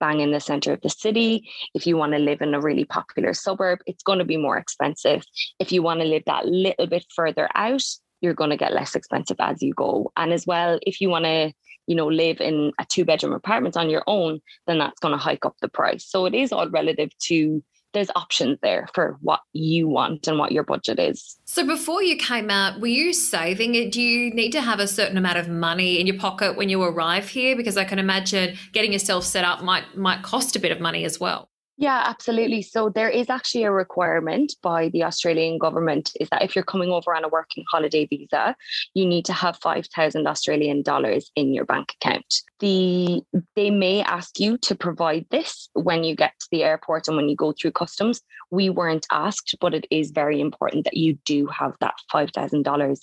bang 0.00 0.20
in 0.20 0.30
the 0.30 0.40
center 0.40 0.72
of 0.72 0.80
the 0.82 0.90
city. 0.90 1.48
If 1.74 1.86
you 1.86 1.96
want 1.96 2.12
to 2.12 2.18
live 2.18 2.40
in 2.40 2.54
a 2.54 2.60
really 2.60 2.84
popular 2.84 3.34
suburb, 3.34 3.80
it's 3.86 4.02
going 4.02 4.20
to 4.20 4.24
be 4.24 4.36
more 4.36 4.56
expensive. 4.56 5.24
If 5.58 5.72
you 5.72 5.82
want 5.82 6.00
to 6.00 6.06
live 6.06 6.22
that 6.26 6.46
little 6.46 6.86
bit 6.86 7.04
further 7.14 7.48
out, 7.54 7.82
you're 8.20 8.34
going 8.34 8.50
to 8.50 8.56
get 8.56 8.72
less 8.72 8.94
expensive 8.94 9.36
as 9.40 9.62
you 9.62 9.74
go. 9.74 10.12
And 10.16 10.32
as 10.32 10.46
well, 10.46 10.78
if 10.82 11.00
you 11.00 11.08
want 11.08 11.24
to, 11.24 11.52
you 11.88 11.94
know, 11.94 12.06
live 12.06 12.40
in 12.40 12.72
a 12.78 12.84
two 12.84 13.04
bedroom 13.04 13.32
apartment 13.32 13.76
on 13.76 13.88
your 13.88 14.04
own, 14.06 14.40
then 14.66 14.78
that's 14.78 15.00
going 15.00 15.12
to 15.12 15.18
hike 15.18 15.44
up 15.46 15.56
the 15.60 15.68
price. 15.68 16.04
So 16.04 16.26
it 16.26 16.34
is 16.34 16.52
all 16.52 16.68
relative 16.68 17.16
to 17.20 17.62
there's 17.94 18.10
options 18.14 18.58
there 18.60 18.86
for 18.92 19.16
what 19.22 19.40
you 19.54 19.88
want 19.88 20.28
and 20.28 20.38
what 20.38 20.52
your 20.52 20.62
budget 20.62 20.98
is. 20.98 21.38
So 21.46 21.66
before 21.66 22.02
you 22.02 22.16
came 22.16 22.50
out, 22.50 22.80
were 22.80 22.86
you 22.86 23.14
saving 23.14 23.74
it? 23.74 23.92
Do 23.92 24.02
you 24.02 24.30
need 24.34 24.50
to 24.52 24.60
have 24.60 24.78
a 24.78 24.86
certain 24.86 25.16
amount 25.16 25.38
of 25.38 25.48
money 25.48 25.98
in 25.98 26.06
your 26.06 26.18
pocket 26.18 26.56
when 26.56 26.68
you 26.68 26.82
arrive 26.82 27.30
here? 27.30 27.56
Because 27.56 27.78
I 27.78 27.84
can 27.84 27.98
imagine 27.98 28.58
getting 28.72 28.92
yourself 28.92 29.24
set 29.24 29.44
up 29.44 29.62
might 29.62 29.96
might 29.96 30.22
cost 30.22 30.54
a 30.54 30.60
bit 30.60 30.70
of 30.70 30.80
money 30.80 31.06
as 31.06 31.18
well. 31.18 31.48
Yeah, 31.80 32.02
absolutely. 32.06 32.62
So 32.62 32.88
there 32.88 33.08
is 33.08 33.30
actually 33.30 33.62
a 33.62 33.70
requirement 33.70 34.52
by 34.62 34.88
the 34.88 35.04
Australian 35.04 35.58
government 35.58 36.10
is 36.18 36.28
that 36.30 36.42
if 36.42 36.56
you're 36.56 36.64
coming 36.64 36.90
over 36.90 37.14
on 37.14 37.22
a 37.22 37.28
working 37.28 37.64
holiday 37.70 38.04
visa, 38.04 38.56
you 38.94 39.06
need 39.06 39.24
to 39.26 39.32
have 39.32 39.56
5,000 39.62 40.26
Australian 40.26 40.82
dollars 40.82 41.30
in 41.36 41.54
your 41.54 41.64
bank 41.64 41.94
account. 42.00 42.42
The 42.58 43.22
they 43.54 43.70
may 43.70 44.02
ask 44.02 44.40
you 44.40 44.58
to 44.58 44.74
provide 44.74 45.26
this 45.30 45.68
when 45.74 46.02
you 46.02 46.16
get 46.16 46.32
to 46.40 46.48
the 46.50 46.64
airport 46.64 47.06
and 47.06 47.16
when 47.16 47.28
you 47.28 47.36
go 47.36 47.52
through 47.52 47.70
customs. 47.70 48.20
We 48.50 48.70
weren't 48.70 49.06
asked, 49.12 49.54
but 49.60 49.72
it 49.72 49.86
is 49.88 50.10
very 50.10 50.40
important 50.40 50.84
that 50.84 50.96
you 50.96 51.16
do 51.24 51.46
have 51.46 51.74
that 51.80 51.94
$5,000 52.12 52.98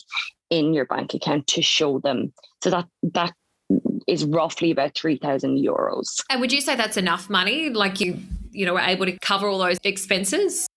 in 0.50 0.74
your 0.74 0.86
bank 0.86 1.14
account 1.14 1.48
to 1.48 1.62
show 1.62 2.00
them. 2.00 2.34
So 2.62 2.72
that 2.72 2.88
that 3.14 3.34
is 4.08 4.26
roughly 4.26 4.72
about 4.72 4.96
3,000 4.96 5.58
euros. 5.58 6.22
And 6.30 6.42
would 6.42 6.52
you 6.52 6.62
say 6.62 6.76
that's 6.76 6.98
enough 6.98 7.30
money? 7.30 7.70
Like 7.70 8.00
you 8.00 8.20
you 8.56 8.66
know, 8.66 8.74
were 8.74 8.80
able 8.80 9.06
to 9.06 9.18
cover 9.20 9.48
all 9.48 9.60
those 9.60 9.78
expenses? 9.84 10.68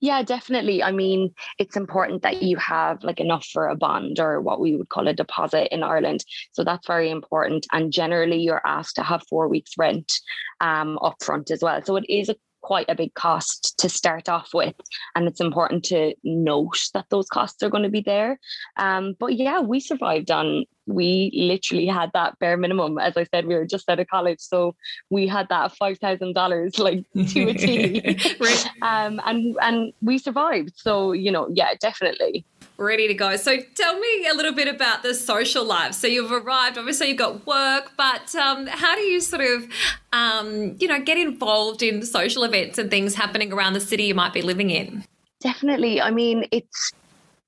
Yeah, 0.00 0.22
definitely. 0.22 0.82
I 0.82 0.92
mean, 0.92 1.34
it's 1.58 1.76
important 1.76 2.22
that 2.22 2.42
you 2.42 2.56
have 2.56 3.04
like 3.04 3.20
enough 3.20 3.46
for 3.46 3.68
a 3.68 3.76
bond 3.76 4.18
or 4.18 4.40
what 4.40 4.60
we 4.60 4.76
would 4.76 4.88
call 4.88 5.08
a 5.08 5.12
deposit 5.12 5.72
in 5.72 5.82
Ireland. 5.82 6.24
So 6.52 6.64
that's 6.64 6.86
very 6.86 7.10
important. 7.10 7.66
And 7.72 7.92
generally, 7.92 8.40
you're 8.40 8.62
asked 8.64 8.96
to 8.96 9.02
have 9.02 9.22
four 9.28 9.48
weeks' 9.48 9.74
rent 9.76 10.12
um, 10.60 10.98
upfront 11.02 11.50
as 11.50 11.62
well. 11.62 11.82
So 11.84 11.96
it 11.96 12.06
is 12.08 12.28
a 12.28 12.36
quite 12.62 12.86
a 12.88 12.94
big 12.94 13.14
cost 13.14 13.78
to 13.78 13.88
start 13.88 14.28
off 14.28 14.50
with. 14.52 14.74
And 15.14 15.28
it's 15.28 15.40
important 15.40 15.84
to 15.86 16.14
note 16.24 16.78
that 16.94 17.06
those 17.10 17.28
costs 17.28 17.62
are 17.62 17.70
going 17.70 17.84
to 17.84 17.88
be 17.88 18.00
there. 18.00 18.38
Um, 18.76 19.14
but 19.18 19.34
yeah, 19.34 19.60
we 19.60 19.80
survived 19.80 20.30
on, 20.30 20.64
we 20.88 21.30
literally 21.34 21.86
had 21.86 22.10
that 22.14 22.38
bare 22.38 22.56
minimum. 22.56 22.98
As 22.98 23.16
I 23.16 23.24
said, 23.24 23.46
we 23.46 23.54
were 23.54 23.66
just 23.66 23.88
out 23.88 24.00
of 24.00 24.08
college. 24.08 24.40
So 24.40 24.74
we 25.10 25.28
had 25.28 25.48
that 25.50 25.72
$5,000 25.80 26.78
like 26.78 27.04
to 27.32 27.48
a 27.48 27.54
T. 27.54 28.36
right. 28.40 28.66
um, 28.82 29.20
and, 29.24 29.56
and 29.60 29.92
we 30.02 30.18
survived. 30.18 30.72
So, 30.76 31.12
you 31.12 31.30
know, 31.30 31.48
yeah, 31.50 31.74
definitely 31.78 32.44
ready 32.78 33.08
to 33.08 33.14
go. 33.14 33.36
So 33.36 33.56
tell 33.74 33.98
me 33.98 34.28
a 34.28 34.34
little 34.34 34.52
bit 34.52 34.68
about 34.68 35.02
the 35.02 35.14
social 35.14 35.64
life. 35.64 35.94
So 35.94 36.06
you've 36.06 36.32
arrived, 36.32 36.78
obviously 36.78 37.08
you've 37.08 37.18
got 37.18 37.46
work, 37.46 37.92
but 37.96 38.34
um, 38.36 38.66
how 38.68 38.94
do 38.94 39.02
you 39.02 39.20
sort 39.20 39.42
of, 39.42 39.66
um, 40.12 40.76
you 40.78 40.86
know, 40.86 41.00
get 41.00 41.18
involved 41.18 41.82
in 41.82 42.02
social 42.04 42.44
events 42.44 42.78
and 42.78 42.90
things 42.90 43.14
happening 43.14 43.52
around 43.52 43.72
the 43.72 43.80
city 43.80 44.04
you 44.04 44.14
might 44.14 44.32
be 44.32 44.42
living 44.42 44.70
in? 44.70 45.04
Definitely. 45.40 46.00
I 46.00 46.10
mean, 46.10 46.46
it's 46.50 46.92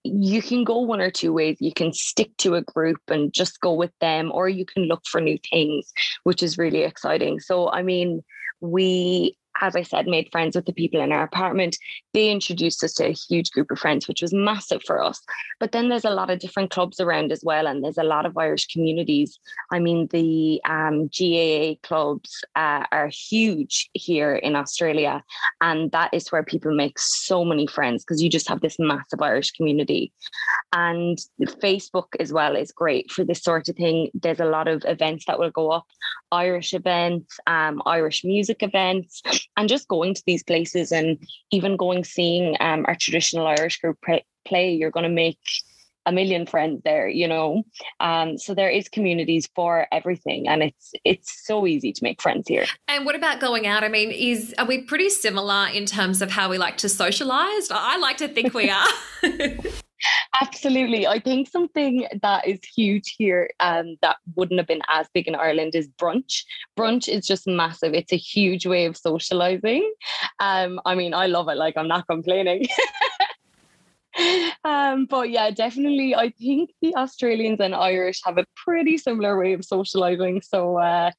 you 0.04 0.40
can 0.42 0.64
go 0.64 0.80
one 0.80 1.00
or 1.00 1.10
two 1.10 1.32
ways. 1.32 1.58
You 1.60 1.72
can 1.72 1.92
stick 1.92 2.36
to 2.38 2.54
a 2.54 2.62
group 2.62 3.00
and 3.08 3.32
just 3.32 3.60
go 3.60 3.74
with 3.74 3.92
them, 4.00 4.30
or 4.32 4.48
you 4.48 4.64
can 4.64 4.84
look 4.84 5.02
for 5.06 5.20
new 5.20 5.38
things, 5.50 5.92
which 6.24 6.42
is 6.42 6.58
really 6.58 6.82
exciting. 6.82 7.40
So, 7.40 7.70
I 7.70 7.82
mean, 7.82 8.22
we 8.60 9.36
as 9.60 9.76
I 9.76 9.82
said, 9.82 10.06
made 10.06 10.28
friends 10.32 10.56
with 10.56 10.66
the 10.66 10.72
people 10.72 11.00
in 11.00 11.12
our 11.12 11.22
apartment. 11.22 11.76
They 12.12 12.30
introduced 12.30 12.82
us 12.82 12.94
to 12.94 13.06
a 13.06 13.12
huge 13.12 13.50
group 13.50 13.70
of 13.70 13.78
friends, 13.78 14.08
which 14.08 14.22
was 14.22 14.32
massive 14.32 14.82
for 14.84 15.02
us. 15.02 15.20
But 15.58 15.72
then 15.72 15.88
there's 15.88 16.04
a 16.04 16.10
lot 16.10 16.30
of 16.30 16.38
different 16.38 16.70
clubs 16.70 17.00
around 17.00 17.32
as 17.32 17.42
well, 17.44 17.66
and 17.66 17.84
there's 17.84 17.98
a 17.98 18.02
lot 18.02 18.26
of 18.26 18.36
Irish 18.36 18.66
communities. 18.66 19.38
I 19.70 19.78
mean, 19.78 20.08
the 20.08 20.60
um, 20.64 21.08
GAA 21.08 21.74
clubs 21.86 22.42
uh, 22.56 22.84
are 22.90 23.08
huge 23.08 23.90
here 23.92 24.34
in 24.34 24.56
Australia, 24.56 25.22
and 25.60 25.90
that 25.92 26.12
is 26.14 26.30
where 26.30 26.42
people 26.42 26.74
make 26.74 26.98
so 26.98 27.44
many 27.44 27.66
friends 27.66 28.04
because 28.04 28.22
you 28.22 28.30
just 28.30 28.48
have 28.48 28.60
this 28.60 28.76
massive 28.78 29.20
Irish 29.20 29.50
community. 29.52 30.12
And 30.72 31.18
Facebook 31.40 32.08
as 32.18 32.32
well 32.32 32.56
is 32.56 32.72
great 32.72 33.10
for 33.10 33.24
this 33.24 33.42
sort 33.42 33.68
of 33.68 33.76
thing. 33.76 34.10
There's 34.14 34.40
a 34.40 34.44
lot 34.44 34.68
of 34.68 34.84
events 34.86 35.24
that 35.26 35.38
will 35.38 35.50
go 35.50 35.70
up, 35.70 35.86
Irish 36.32 36.72
events, 36.72 37.38
um, 37.46 37.82
Irish 37.86 38.24
music 38.24 38.62
events 38.62 39.22
and 39.56 39.68
just 39.68 39.88
going 39.88 40.14
to 40.14 40.22
these 40.26 40.42
places 40.42 40.92
and 40.92 41.18
even 41.50 41.76
going 41.76 42.04
seeing 42.04 42.56
um, 42.60 42.84
our 42.86 42.94
traditional 42.94 43.46
Irish 43.46 43.80
group 43.80 43.98
play, 44.44 44.72
you're 44.72 44.90
going 44.90 45.04
to 45.04 45.10
make 45.10 45.38
a 46.06 46.12
million 46.12 46.46
friends 46.46 46.80
there 46.84 47.08
you 47.08 47.26
know 47.26 47.62
um 48.00 48.38
so 48.38 48.54
there 48.54 48.70
is 48.70 48.88
communities 48.88 49.48
for 49.54 49.86
everything 49.92 50.48
and 50.48 50.62
it's 50.62 50.92
it's 51.04 51.46
so 51.46 51.66
easy 51.66 51.92
to 51.92 52.02
make 52.02 52.20
friends 52.20 52.48
here 52.48 52.64
and 52.88 53.04
what 53.04 53.14
about 53.14 53.40
going 53.40 53.66
out 53.66 53.84
i 53.84 53.88
mean 53.88 54.10
is 54.10 54.54
are 54.58 54.66
we 54.66 54.82
pretty 54.82 55.08
similar 55.08 55.68
in 55.68 55.84
terms 55.84 56.22
of 56.22 56.30
how 56.30 56.48
we 56.48 56.58
like 56.58 56.76
to 56.76 56.88
socialize 56.88 57.68
i 57.70 57.96
like 57.98 58.16
to 58.16 58.28
think 58.28 58.54
we 58.54 58.70
are 58.70 58.86
Absolutely. 60.40 61.06
I 61.06 61.20
think 61.20 61.48
something 61.48 62.06
that 62.22 62.46
is 62.46 62.60
huge 62.64 63.14
here 63.18 63.50
um, 63.60 63.96
that 64.02 64.16
wouldn't 64.34 64.58
have 64.58 64.66
been 64.66 64.82
as 64.88 65.06
big 65.12 65.28
in 65.28 65.34
Ireland 65.34 65.74
is 65.74 65.88
brunch. 65.88 66.44
Brunch 66.78 67.08
is 67.08 67.26
just 67.26 67.46
massive. 67.46 67.94
It's 67.94 68.12
a 68.12 68.16
huge 68.16 68.66
way 68.66 68.86
of 68.86 68.96
socializing. 68.96 69.92
Um, 70.38 70.80
I 70.84 70.94
mean, 70.94 71.14
I 71.14 71.26
love 71.26 71.48
it. 71.48 71.56
Like, 71.56 71.76
I'm 71.76 71.88
not 71.88 72.06
complaining. 72.06 72.66
um, 74.64 75.06
but 75.06 75.30
yeah, 75.30 75.50
definitely, 75.50 76.14
I 76.14 76.30
think 76.30 76.70
the 76.80 76.94
Australians 76.96 77.60
and 77.60 77.74
Irish 77.74 78.20
have 78.24 78.38
a 78.38 78.46
pretty 78.56 78.98
similar 78.98 79.38
way 79.38 79.52
of 79.52 79.64
socializing. 79.64 80.42
So, 80.42 80.78
uh, 80.78 81.10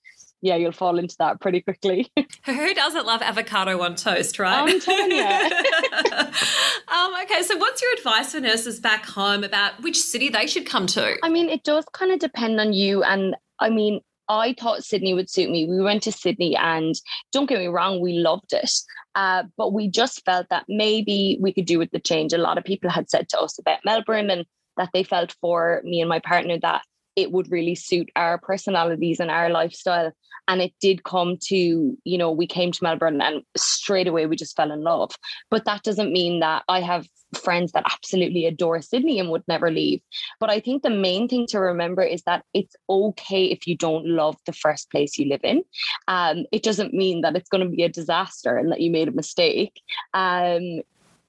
yeah, 0.41 0.55
you'll 0.55 0.71
fall 0.71 0.97
into 0.97 1.15
that 1.19 1.39
pretty 1.39 1.61
quickly. 1.61 2.11
Who 2.45 2.73
doesn't 2.73 3.05
love 3.05 3.21
avocado 3.21 3.81
on 3.81 3.95
toast, 3.95 4.39
right? 4.39 4.69
I'm 4.69 4.79
telling 4.79 5.11
you. 5.11 5.23
um, 6.87 7.13
okay, 7.23 7.43
so 7.43 7.57
what's 7.57 7.81
your 7.81 7.93
advice 7.93 8.31
for 8.31 8.39
nurses 8.39 8.79
back 8.79 9.05
home 9.05 9.43
about 9.43 9.81
which 9.83 10.01
city 10.01 10.29
they 10.29 10.47
should 10.47 10.65
come 10.65 10.87
to? 10.87 11.17
I 11.23 11.29
mean, 11.29 11.49
it 11.49 11.63
does 11.63 11.85
kind 11.93 12.11
of 12.11 12.19
depend 12.19 12.59
on 12.59 12.73
you. 12.73 13.03
And 13.03 13.35
I 13.59 13.69
mean, 13.69 14.01
I 14.31 14.55
thought 14.57 14.85
Sydney 14.85 15.13
would 15.13 15.29
suit 15.29 15.49
me. 15.49 15.67
We 15.67 15.81
went 15.81 16.03
to 16.03 16.11
Sydney, 16.11 16.55
and 16.55 16.95
don't 17.33 17.49
get 17.49 17.59
me 17.59 17.67
wrong, 17.67 17.99
we 17.99 18.13
loved 18.13 18.53
it. 18.53 18.71
Uh, 19.13 19.43
but 19.57 19.73
we 19.73 19.89
just 19.89 20.23
felt 20.23 20.47
that 20.49 20.63
maybe 20.69 21.37
we 21.41 21.51
could 21.51 21.65
do 21.65 21.77
with 21.77 21.91
the 21.91 21.99
change. 21.99 22.31
A 22.31 22.37
lot 22.37 22.57
of 22.57 22.63
people 22.63 22.89
had 22.89 23.09
said 23.09 23.27
to 23.29 23.39
us 23.41 23.59
about 23.59 23.79
Melbourne 23.83 24.29
and 24.29 24.45
that 24.77 24.89
they 24.93 25.03
felt 25.03 25.35
for 25.41 25.81
me 25.83 25.99
and 25.99 26.07
my 26.07 26.19
partner 26.19 26.57
that 26.61 26.83
it 27.15 27.31
would 27.31 27.51
really 27.51 27.75
suit 27.75 28.09
our 28.15 28.37
personalities 28.37 29.19
and 29.19 29.31
our 29.31 29.49
lifestyle. 29.49 30.11
And 30.47 30.61
it 30.61 30.73
did 30.81 31.03
come 31.03 31.37
to, 31.47 31.97
you 32.03 32.17
know, 32.17 32.31
we 32.31 32.47
came 32.47 32.71
to 32.71 32.83
Melbourne 32.83 33.21
and 33.21 33.43
straight 33.55 34.07
away 34.07 34.25
we 34.25 34.35
just 34.35 34.55
fell 34.55 34.71
in 34.71 34.83
love. 34.83 35.11
But 35.49 35.65
that 35.65 35.83
doesn't 35.83 36.11
mean 36.11 36.39
that 36.39 36.63
I 36.67 36.81
have 36.81 37.07
friends 37.35 37.71
that 37.71 37.85
absolutely 37.85 38.45
adore 38.45 38.81
Sydney 38.81 39.19
and 39.19 39.29
would 39.29 39.43
never 39.47 39.71
leave. 39.71 40.01
But 40.39 40.49
I 40.49 40.59
think 40.59 40.83
the 40.83 40.89
main 40.89 41.27
thing 41.27 41.47
to 41.47 41.59
remember 41.59 42.01
is 42.01 42.23
that 42.23 42.43
it's 42.53 42.75
okay 42.89 43.45
if 43.45 43.67
you 43.67 43.77
don't 43.77 44.05
love 44.05 44.35
the 44.45 44.53
first 44.53 44.89
place 44.91 45.17
you 45.17 45.29
live 45.29 45.43
in. 45.43 45.63
Um, 46.07 46.45
it 46.51 46.63
doesn't 46.63 46.93
mean 46.93 47.21
that 47.21 47.35
it's 47.35 47.49
going 47.49 47.63
to 47.63 47.73
be 47.73 47.83
a 47.83 47.89
disaster 47.89 48.57
and 48.57 48.71
that 48.71 48.81
you 48.81 48.91
made 48.91 49.07
a 49.07 49.13
mistake. 49.13 49.81
Um, 50.13 50.81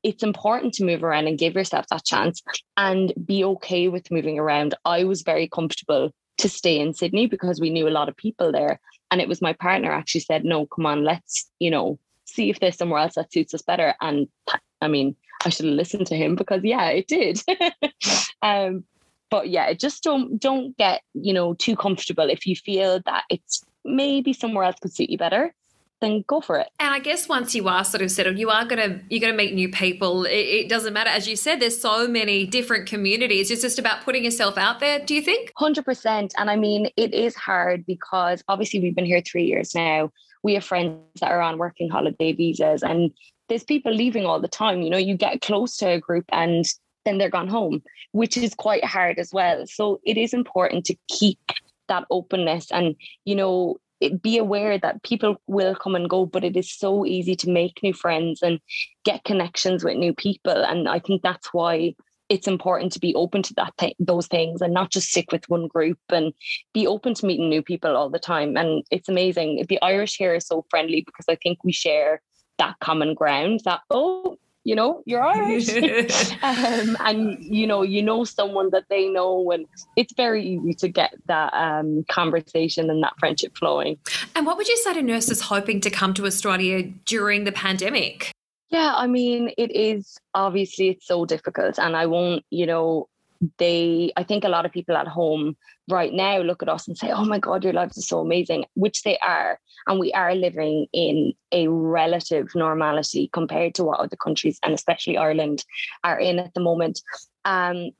it's 0.02 0.22
important 0.22 0.74
to 0.74 0.84
move 0.84 1.04
around 1.04 1.28
and 1.28 1.38
give 1.38 1.54
yourself 1.54 1.86
that 1.88 2.04
chance 2.04 2.42
and 2.76 3.12
be 3.24 3.44
okay 3.44 3.88
with 3.88 4.10
moving 4.10 4.38
around. 4.38 4.74
I 4.84 5.04
was 5.04 5.22
very 5.22 5.48
comfortable 5.48 6.12
to 6.38 6.48
stay 6.48 6.80
in 6.80 6.94
Sydney 6.94 7.26
because 7.26 7.60
we 7.60 7.70
knew 7.70 7.88
a 7.88 7.90
lot 7.90 8.08
of 8.08 8.16
people 8.16 8.52
there. 8.52 8.80
And 9.10 9.20
it 9.20 9.28
was 9.28 9.42
my 9.42 9.52
partner 9.52 9.92
actually 9.92 10.22
said, 10.22 10.44
no, 10.44 10.66
come 10.66 10.86
on, 10.86 11.04
let's, 11.04 11.48
you 11.58 11.70
know, 11.70 11.98
see 12.24 12.50
if 12.50 12.60
there's 12.60 12.76
somewhere 12.76 13.00
else 13.00 13.14
that 13.14 13.32
suits 13.32 13.54
us 13.54 13.62
better. 13.62 13.94
And 14.00 14.28
I 14.80 14.88
mean, 14.88 15.14
I 15.44 15.50
should 15.50 15.66
have 15.66 15.74
listened 15.74 16.06
to 16.08 16.16
him 16.16 16.34
because 16.34 16.62
yeah, 16.64 16.88
it 16.88 17.06
did. 17.06 17.42
um, 18.42 18.84
but 19.30 19.48
yeah, 19.48 19.72
just 19.72 20.02
don't 20.02 20.38
don't 20.38 20.76
get, 20.76 21.02
you 21.14 21.32
know, 21.32 21.54
too 21.54 21.76
comfortable. 21.76 22.28
If 22.28 22.46
you 22.46 22.56
feel 22.56 23.00
that 23.06 23.24
it's 23.30 23.64
maybe 23.84 24.32
somewhere 24.32 24.64
else 24.64 24.76
could 24.80 24.94
suit 24.94 25.10
you 25.10 25.18
better, 25.18 25.54
then 26.02 26.24
go 26.26 26.42
for 26.42 26.58
it. 26.58 26.68
And 26.78 26.92
I 26.92 26.98
guess 26.98 27.28
once 27.28 27.54
you 27.54 27.68
are 27.68 27.84
sort 27.84 28.02
of 28.02 28.10
settled, 28.10 28.38
you 28.38 28.50
are 28.50 28.66
gonna 28.66 29.00
you're 29.08 29.20
gonna 29.20 29.32
meet 29.32 29.54
new 29.54 29.70
people. 29.70 30.24
It, 30.24 30.32
it, 30.32 30.68
doesn't 30.68 30.92
matter, 30.92 31.08
as 31.08 31.26
you 31.26 31.36
said. 31.36 31.60
There's 31.60 31.80
so 31.80 32.06
many 32.06 32.46
different 32.46 32.86
communities. 32.86 33.50
It's 33.50 33.62
just 33.62 33.78
about 33.78 34.02
putting 34.02 34.24
yourself 34.24 34.58
out 34.58 34.80
there. 34.80 34.98
Do 34.98 35.14
you 35.14 35.22
think? 35.22 35.52
Hundred 35.56 35.86
percent. 35.86 36.34
And 36.36 36.50
I 36.50 36.56
mean, 36.56 36.90
it 36.96 37.14
is 37.14 37.34
hard 37.34 37.86
because 37.86 38.42
obviously 38.48 38.80
we've 38.80 38.94
been 38.94 39.06
here 39.06 39.22
three 39.22 39.44
years 39.44 39.74
now. 39.74 40.10
We 40.42 40.54
have 40.54 40.64
friends 40.64 40.98
that 41.20 41.30
are 41.30 41.40
on 41.40 41.56
working 41.56 41.88
holiday 41.88 42.32
visas, 42.32 42.82
and 42.82 43.12
there's 43.48 43.64
people 43.64 43.92
leaving 43.92 44.26
all 44.26 44.40
the 44.40 44.48
time. 44.48 44.82
You 44.82 44.90
know, 44.90 44.98
you 44.98 45.16
get 45.16 45.40
close 45.40 45.76
to 45.78 45.88
a 45.88 46.00
group 46.00 46.24
and 46.32 46.64
then 47.04 47.18
they're 47.18 47.30
gone 47.30 47.48
home, 47.48 47.82
which 48.12 48.36
is 48.36 48.54
quite 48.54 48.84
hard 48.84 49.18
as 49.18 49.32
well. 49.32 49.66
So 49.66 50.00
it 50.04 50.16
is 50.16 50.32
important 50.32 50.84
to 50.86 50.96
keep 51.08 51.38
that 51.88 52.04
openness 52.10 52.70
and, 52.70 52.94
you 53.24 53.34
know, 53.34 53.76
be 54.08 54.38
aware 54.38 54.78
that 54.78 55.02
people 55.02 55.36
will 55.46 55.74
come 55.74 55.94
and 55.94 56.08
go, 56.08 56.26
but 56.26 56.44
it 56.44 56.56
is 56.56 56.72
so 56.72 57.04
easy 57.04 57.36
to 57.36 57.50
make 57.50 57.82
new 57.82 57.92
friends 57.92 58.42
and 58.42 58.60
get 59.04 59.24
connections 59.24 59.84
with 59.84 59.96
new 59.96 60.14
people. 60.14 60.64
And 60.64 60.88
I 60.88 60.98
think 60.98 61.22
that's 61.22 61.52
why 61.52 61.94
it's 62.28 62.48
important 62.48 62.92
to 62.92 63.00
be 63.00 63.14
open 63.14 63.42
to 63.42 63.54
that 63.54 63.76
th- 63.78 63.96
those 63.98 64.26
things 64.26 64.62
and 64.62 64.72
not 64.72 64.90
just 64.90 65.10
stick 65.10 65.30
with 65.32 65.48
one 65.48 65.66
group 65.66 65.98
and 66.08 66.32
be 66.72 66.86
open 66.86 67.14
to 67.14 67.26
meeting 67.26 67.50
new 67.50 67.62
people 67.62 67.96
all 67.96 68.08
the 68.08 68.18
time. 68.18 68.56
And 68.56 68.84
it's 68.90 69.08
amazing. 69.08 69.66
The 69.68 69.80
Irish 69.82 70.16
here 70.16 70.34
is 70.34 70.46
so 70.46 70.64
friendly 70.70 71.02
because 71.04 71.26
I 71.28 71.36
think 71.36 71.58
we 71.62 71.72
share 71.72 72.22
that 72.58 72.78
common 72.80 73.14
ground 73.14 73.60
that 73.64 73.80
oh 73.90 74.36
you 74.64 74.74
know 74.74 75.02
you're 75.06 75.22
irish 75.22 75.68
um, 76.42 76.96
and 77.00 77.42
you 77.42 77.66
know 77.66 77.82
you 77.82 78.02
know 78.02 78.24
someone 78.24 78.70
that 78.70 78.84
they 78.88 79.08
know 79.08 79.50
and 79.50 79.66
it's 79.96 80.12
very 80.14 80.44
easy 80.46 80.74
to 80.74 80.88
get 80.88 81.14
that 81.26 81.52
um, 81.54 82.04
conversation 82.08 82.90
and 82.90 83.02
that 83.02 83.14
friendship 83.18 83.56
flowing. 83.56 83.98
And 84.34 84.46
what 84.46 84.56
would 84.56 84.68
you 84.68 84.76
say 84.76 84.94
to 84.94 85.02
nurses 85.02 85.40
hoping 85.40 85.80
to 85.80 85.90
come 85.90 86.14
to 86.14 86.26
australia 86.26 86.82
during 87.04 87.44
the 87.44 87.52
pandemic? 87.52 88.32
Yeah 88.70 88.94
i 88.94 89.06
mean 89.06 89.50
it 89.58 89.74
is 89.74 90.18
obviously 90.34 90.90
it's 90.90 91.06
so 91.06 91.24
difficult 91.24 91.78
and 91.78 91.96
i 91.96 92.06
won't 92.06 92.44
you 92.50 92.66
know 92.66 93.08
they 93.58 94.12
i 94.16 94.22
think 94.22 94.44
a 94.44 94.48
lot 94.48 94.64
of 94.64 94.72
people 94.72 94.96
at 94.96 95.08
home 95.08 95.56
right 95.88 96.12
now 96.12 96.38
look 96.38 96.62
at 96.62 96.68
us 96.68 96.86
and 96.86 96.96
say 96.96 97.10
oh 97.10 97.24
my 97.24 97.38
god 97.38 97.64
your 97.64 97.72
lives 97.72 97.98
are 97.98 98.02
so 98.02 98.20
amazing 98.20 98.64
which 98.74 99.02
they 99.02 99.18
are 99.18 99.58
and 99.86 99.98
we 99.98 100.12
are 100.12 100.34
living 100.34 100.86
in 100.92 101.32
a 101.50 101.66
relative 101.68 102.48
normality 102.54 103.28
compared 103.32 103.74
to 103.74 103.84
what 103.84 104.00
other 104.00 104.16
countries 104.16 104.58
and 104.62 104.72
especially 104.72 105.16
ireland 105.16 105.64
are 106.04 106.18
in 106.18 106.38
at 106.38 106.54
the 106.54 106.60
moment 106.60 107.00
um, 107.44 107.90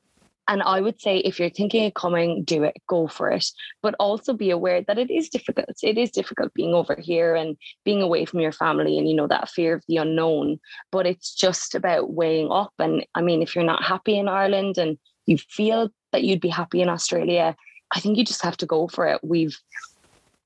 and 0.47 0.61
I 0.61 0.81
would 0.81 0.99
say 0.99 1.17
if 1.19 1.39
you're 1.39 1.49
thinking 1.49 1.85
of 1.85 1.93
coming, 1.93 2.43
do 2.43 2.63
it, 2.63 2.75
go 2.87 3.07
for 3.07 3.29
it. 3.31 3.45
But 3.81 3.95
also 3.99 4.33
be 4.33 4.49
aware 4.49 4.81
that 4.81 4.97
it 4.97 5.09
is 5.09 5.29
difficult. 5.29 5.69
It 5.81 5.97
is 5.97 6.11
difficult 6.11 6.53
being 6.53 6.73
over 6.73 6.97
here 6.99 7.33
and 7.33 7.55
being 7.85 8.01
away 8.01 8.25
from 8.25 8.41
your 8.41 8.51
family 8.51 8.97
and, 8.97 9.07
you 9.07 9.15
know, 9.15 9.27
that 9.27 9.49
fear 9.49 9.75
of 9.75 9.83
the 9.87 9.97
unknown. 9.97 10.59
But 10.91 11.07
it's 11.07 11.33
just 11.33 11.75
about 11.75 12.13
weighing 12.13 12.51
up. 12.51 12.73
And 12.77 13.05
I 13.15 13.21
mean, 13.21 13.41
if 13.41 13.55
you're 13.55 13.63
not 13.63 13.83
happy 13.83 14.17
in 14.17 14.27
Ireland 14.27 14.77
and 14.77 14.97
you 15.25 15.37
feel 15.37 15.89
that 16.11 16.23
you'd 16.23 16.41
be 16.41 16.49
happy 16.49 16.81
in 16.81 16.89
Australia, 16.89 17.55
I 17.91 17.99
think 17.99 18.17
you 18.17 18.25
just 18.25 18.43
have 18.43 18.57
to 18.57 18.65
go 18.65 18.87
for 18.87 19.07
it. 19.07 19.19
We've 19.23 19.57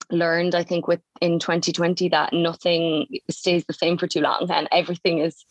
learned, 0.10 0.56
I 0.56 0.64
think, 0.64 0.88
with 0.88 1.02
in 1.22 1.40
2020 1.40 2.10
that 2.10 2.34
nothing 2.34 3.08
stays 3.30 3.66
the 3.66 3.74
same 3.74 3.98
for 3.98 4.08
too 4.08 4.22
long 4.22 4.48
and 4.50 4.68
everything 4.72 5.20
is 5.20 5.46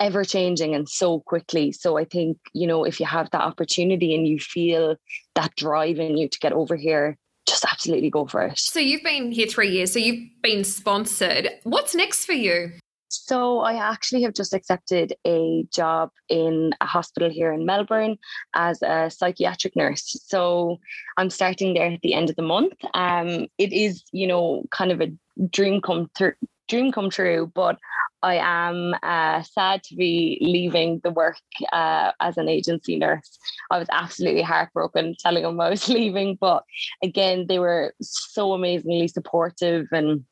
ever 0.00 0.24
changing 0.24 0.74
and 0.74 0.88
so 0.88 1.20
quickly. 1.20 1.72
So 1.72 1.98
I 1.98 2.04
think, 2.04 2.38
you 2.52 2.66
know, 2.66 2.84
if 2.84 3.00
you 3.00 3.06
have 3.06 3.30
that 3.30 3.42
opportunity 3.42 4.14
and 4.14 4.26
you 4.26 4.38
feel 4.38 4.96
that 5.34 5.54
drive 5.56 5.98
in 5.98 6.16
you 6.16 6.28
to 6.28 6.38
get 6.38 6.52
over 6.52 6.76
here, 6.76 7.16
just 7.46 7.64
absolutely 7.64 8.10
go 8.10 8.26
for 8.26 8.42
it. 8.42 8.58
So 8.58 8.78
you've 8.78 9.02
been 9.02 9.32
here 9.32 9.46
three 9.46 9.70
years, 9.70 9.92
so 9.92 9.98
you've 9.98 10.28
been 10.42 10.64
sponsored. 10.64 11.48
What's 11.64 11.94
next 11.94 12.26
for 12.26 12.32
you? 12.32 12.72
So 13.08 13.60
I 13.60 13.74
actually 13.74 14.22
have 14.22 14.34
just 14.34 14.52
accepted 14.52 15.14
a 15.26 15.66
job 15.72 16.10
in 16.28 16.72
a 16.80 16.86
hospital 16.86 17.30
here 17.30 17.52
in 17.52 17.66
Melbourne 17.66 18.18
as 18.54 18.82
a 18.82 19.10
psychiatric 19.10 19.74
nurse. 19.76 20.16
So 20.26 20.78
I'm 21.16 21.30
starting 21.30 21.74
there 21.74 21.90
at 21.90 22.00
the 22.02 22.14
end 22.14 22.30
of 22.30 22.36
the 22.36 22.42
month. 22.42 22.74
Um, 22.94 23.46
it 23.58 23.72
is, 23.72 24.04
you 24.12 24.26
know, 24.26 24.64
kind 24.70 24.92
of 24.92 25.00
a 25.00 25.12
dream 25.50 25.80
come 25.80 26.10
through 26.16 26.34
dream 26.68 26.92
come 26.92 27.10
true 27.10 27.50
but 27.54 27.78
i 28.22 28.34
am 28.34 28.94
uh, 29.02 29.42
sad 29.42 29.82
to 29.82 29.96
be 29.96 30.38
leaving 30.40 31.00
the 31.02 31.10
work 31.10 31.36
uh, 31.72 32.12
as 32.20 32.36
an 32.36 32.48
agency 32.48 32.96
nurse 32.96 33.38
i 33.70 33.78
was 33.78 33.88
absolutely 33.90 34.42
heartbroken 34.42 35.14
telling 35.18 35.42
them 35.42 35.60
i 35.60 35.70
was 35.70 35.88
leaving 35.98 36.36
but 36.40 36.62
again 37.02 37.46
they 37.48 37.58
were 37.58 37.94
so 38.02 38.52
amazingly 38.52 39.08
supportive 39.08 39.86
and 39.92 40.24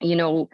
you 0.00 0.16
know 0.16 0.48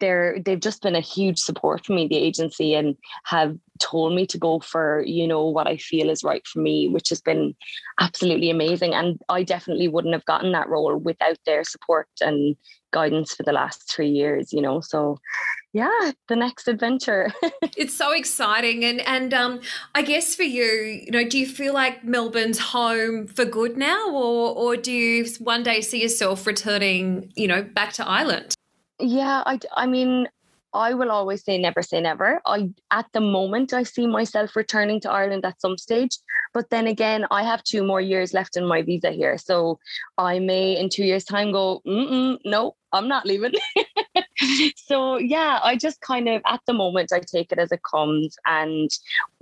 they're 0.00 0.38
they've 0.40 0.60
just 0.60 0.82
been 0.82 0.94
a 0.96 1.00
huge 1.00 1.38
support 1.38 1.84
for 1.84 1.92
me 1.92 2.06
the 2.06 2.16
agency 2.16 2.74
and 2.74 2.96
have 3.24 3.56
told 3.80 4.14
me 4.14 4.26
to 4.26 4.38
go 4.38 4.60
for 4.60 5.02
you 5.06 5.26
know 5.26 5.46
what 5.46 5.66
i 5.66 5.76
feel 5.76 6.08
is 6.08 6.22
right 6.22 6.46
for 6.46 6.60
me 6.60 6.88
which 6.88 7.08
has 7.08 7.20
been 7.20 7.54
absolutely 8.00 8.50
amazing 8.50 8.94
and 8.94 9.20
i 9.28 9.42
definitely 9.42 9.88
wouldn't 9.88 10.14
have 10.14 10.24
gotten 10.26 10.52
that 10.52 10.68
role 10.68 10.96
without 10.96 11.38
their 11.44 11.64
support 11.64 12.08
and 12.20 12.56
guidance 12.92 13.34
for 13.34 13.42
the 13.42 13.52
last 13.52 13.90
three 13.90 14.08
years 14.08 14.52
you 14.52 14.62
know 14.62 14.80
so 14.80 15.18
yeah 15.72 16.12
the 16.28 16.36
next 16.36 16.68
adventure. 16.68 17.32
It's 17.76 17.96
so 17.96 18.12
exciting 18.12 18.84
and 18.84 19.00
and 19.00 19.34
um 19.34 19.60
i 19.96 20.02
guess 20.02 20.36
for 20.36 20.44
you 20.44 20.64
you 21.04 21.10
know 21.10 21.28
do 21.28 21.36
you 21.36 21.46
feel 21.46 21.74
like 21.74 22.04
melbourne's 22.04 22.60
home 22.60 23.26
for 23.26 23.44
good 23.44 23.76
now 23.76 24.10
or 24.10 24.54
or 24.54 24.76
do 24.76 24.92
you 24.92 25.26
one 25.40 25.64
day 25.64 25.80
see 25.80 26.00
yourself 26.00 26.46
returning 26.46 27.32
you 27.34 27.48
know 27.48 27.62
back 27.62 27.92
to 27.94 28.06
ireland? 28.06 28.54
Yeah 29.00 29.42
i 29.44 29.58
i 29.76 29.86
mean 29.86 30.28
I 30.74 30.92
will 30.94 31.10
always 31.10 31.44
say 31.44 31.56
never 31.56 31.82
say 31.82 32.00
never. 32.00 32.40
I 32.44 32.70
at 32.90 33.06
the 33.12 33.20
moment 33.20 33.72
I 33.72 33.84
see 33.84 34.06
myself 34.06 34.56
returning 34.56 35.00
to 35.00 35.10
Ireland 35.10 35.44
at 35.44 35.60
some 35.60 35.78
stage, 35.78 36.18
but 36.52 36.70
then 36.70 36.88
again 36.88 37.26
I 37.30 37.44
have 37.44 37.62
two 37.62 37.84
more 37.84 38.00
years 38.00 38.34
left 38.34 38.56
in 38.56 38.66
my 38.66 38.82
visa 38.82 39.12
here, 39.12 39.38
so 39.38 39.78
I 40.18 40.40
may 40.40 40.76
in 40.76 40.88
two 40.88 41.04
years' 41.04 41.24
time 41.24 41.52
go, 41.52 41.80
no, 41.86 42.74
I'm 42.92 43.06
not 43.06 43.24
leaving. 43.24 43.52
so 44.76 45.16
yeah, 45.18 45.60
I 45.62 45.76
just 45.76 46.00
kind 46.00 46.28
of 46.28 46.42
at 46.44 46.60
the 46.66 46.72
moment 46.72 47.12
I 47.12 47.20
take 47.20 47.52
it 47.52 47.58
as 47.58 47.70
it 47.70 47.80
comes, 47.88 48.36
and 48.44 48.90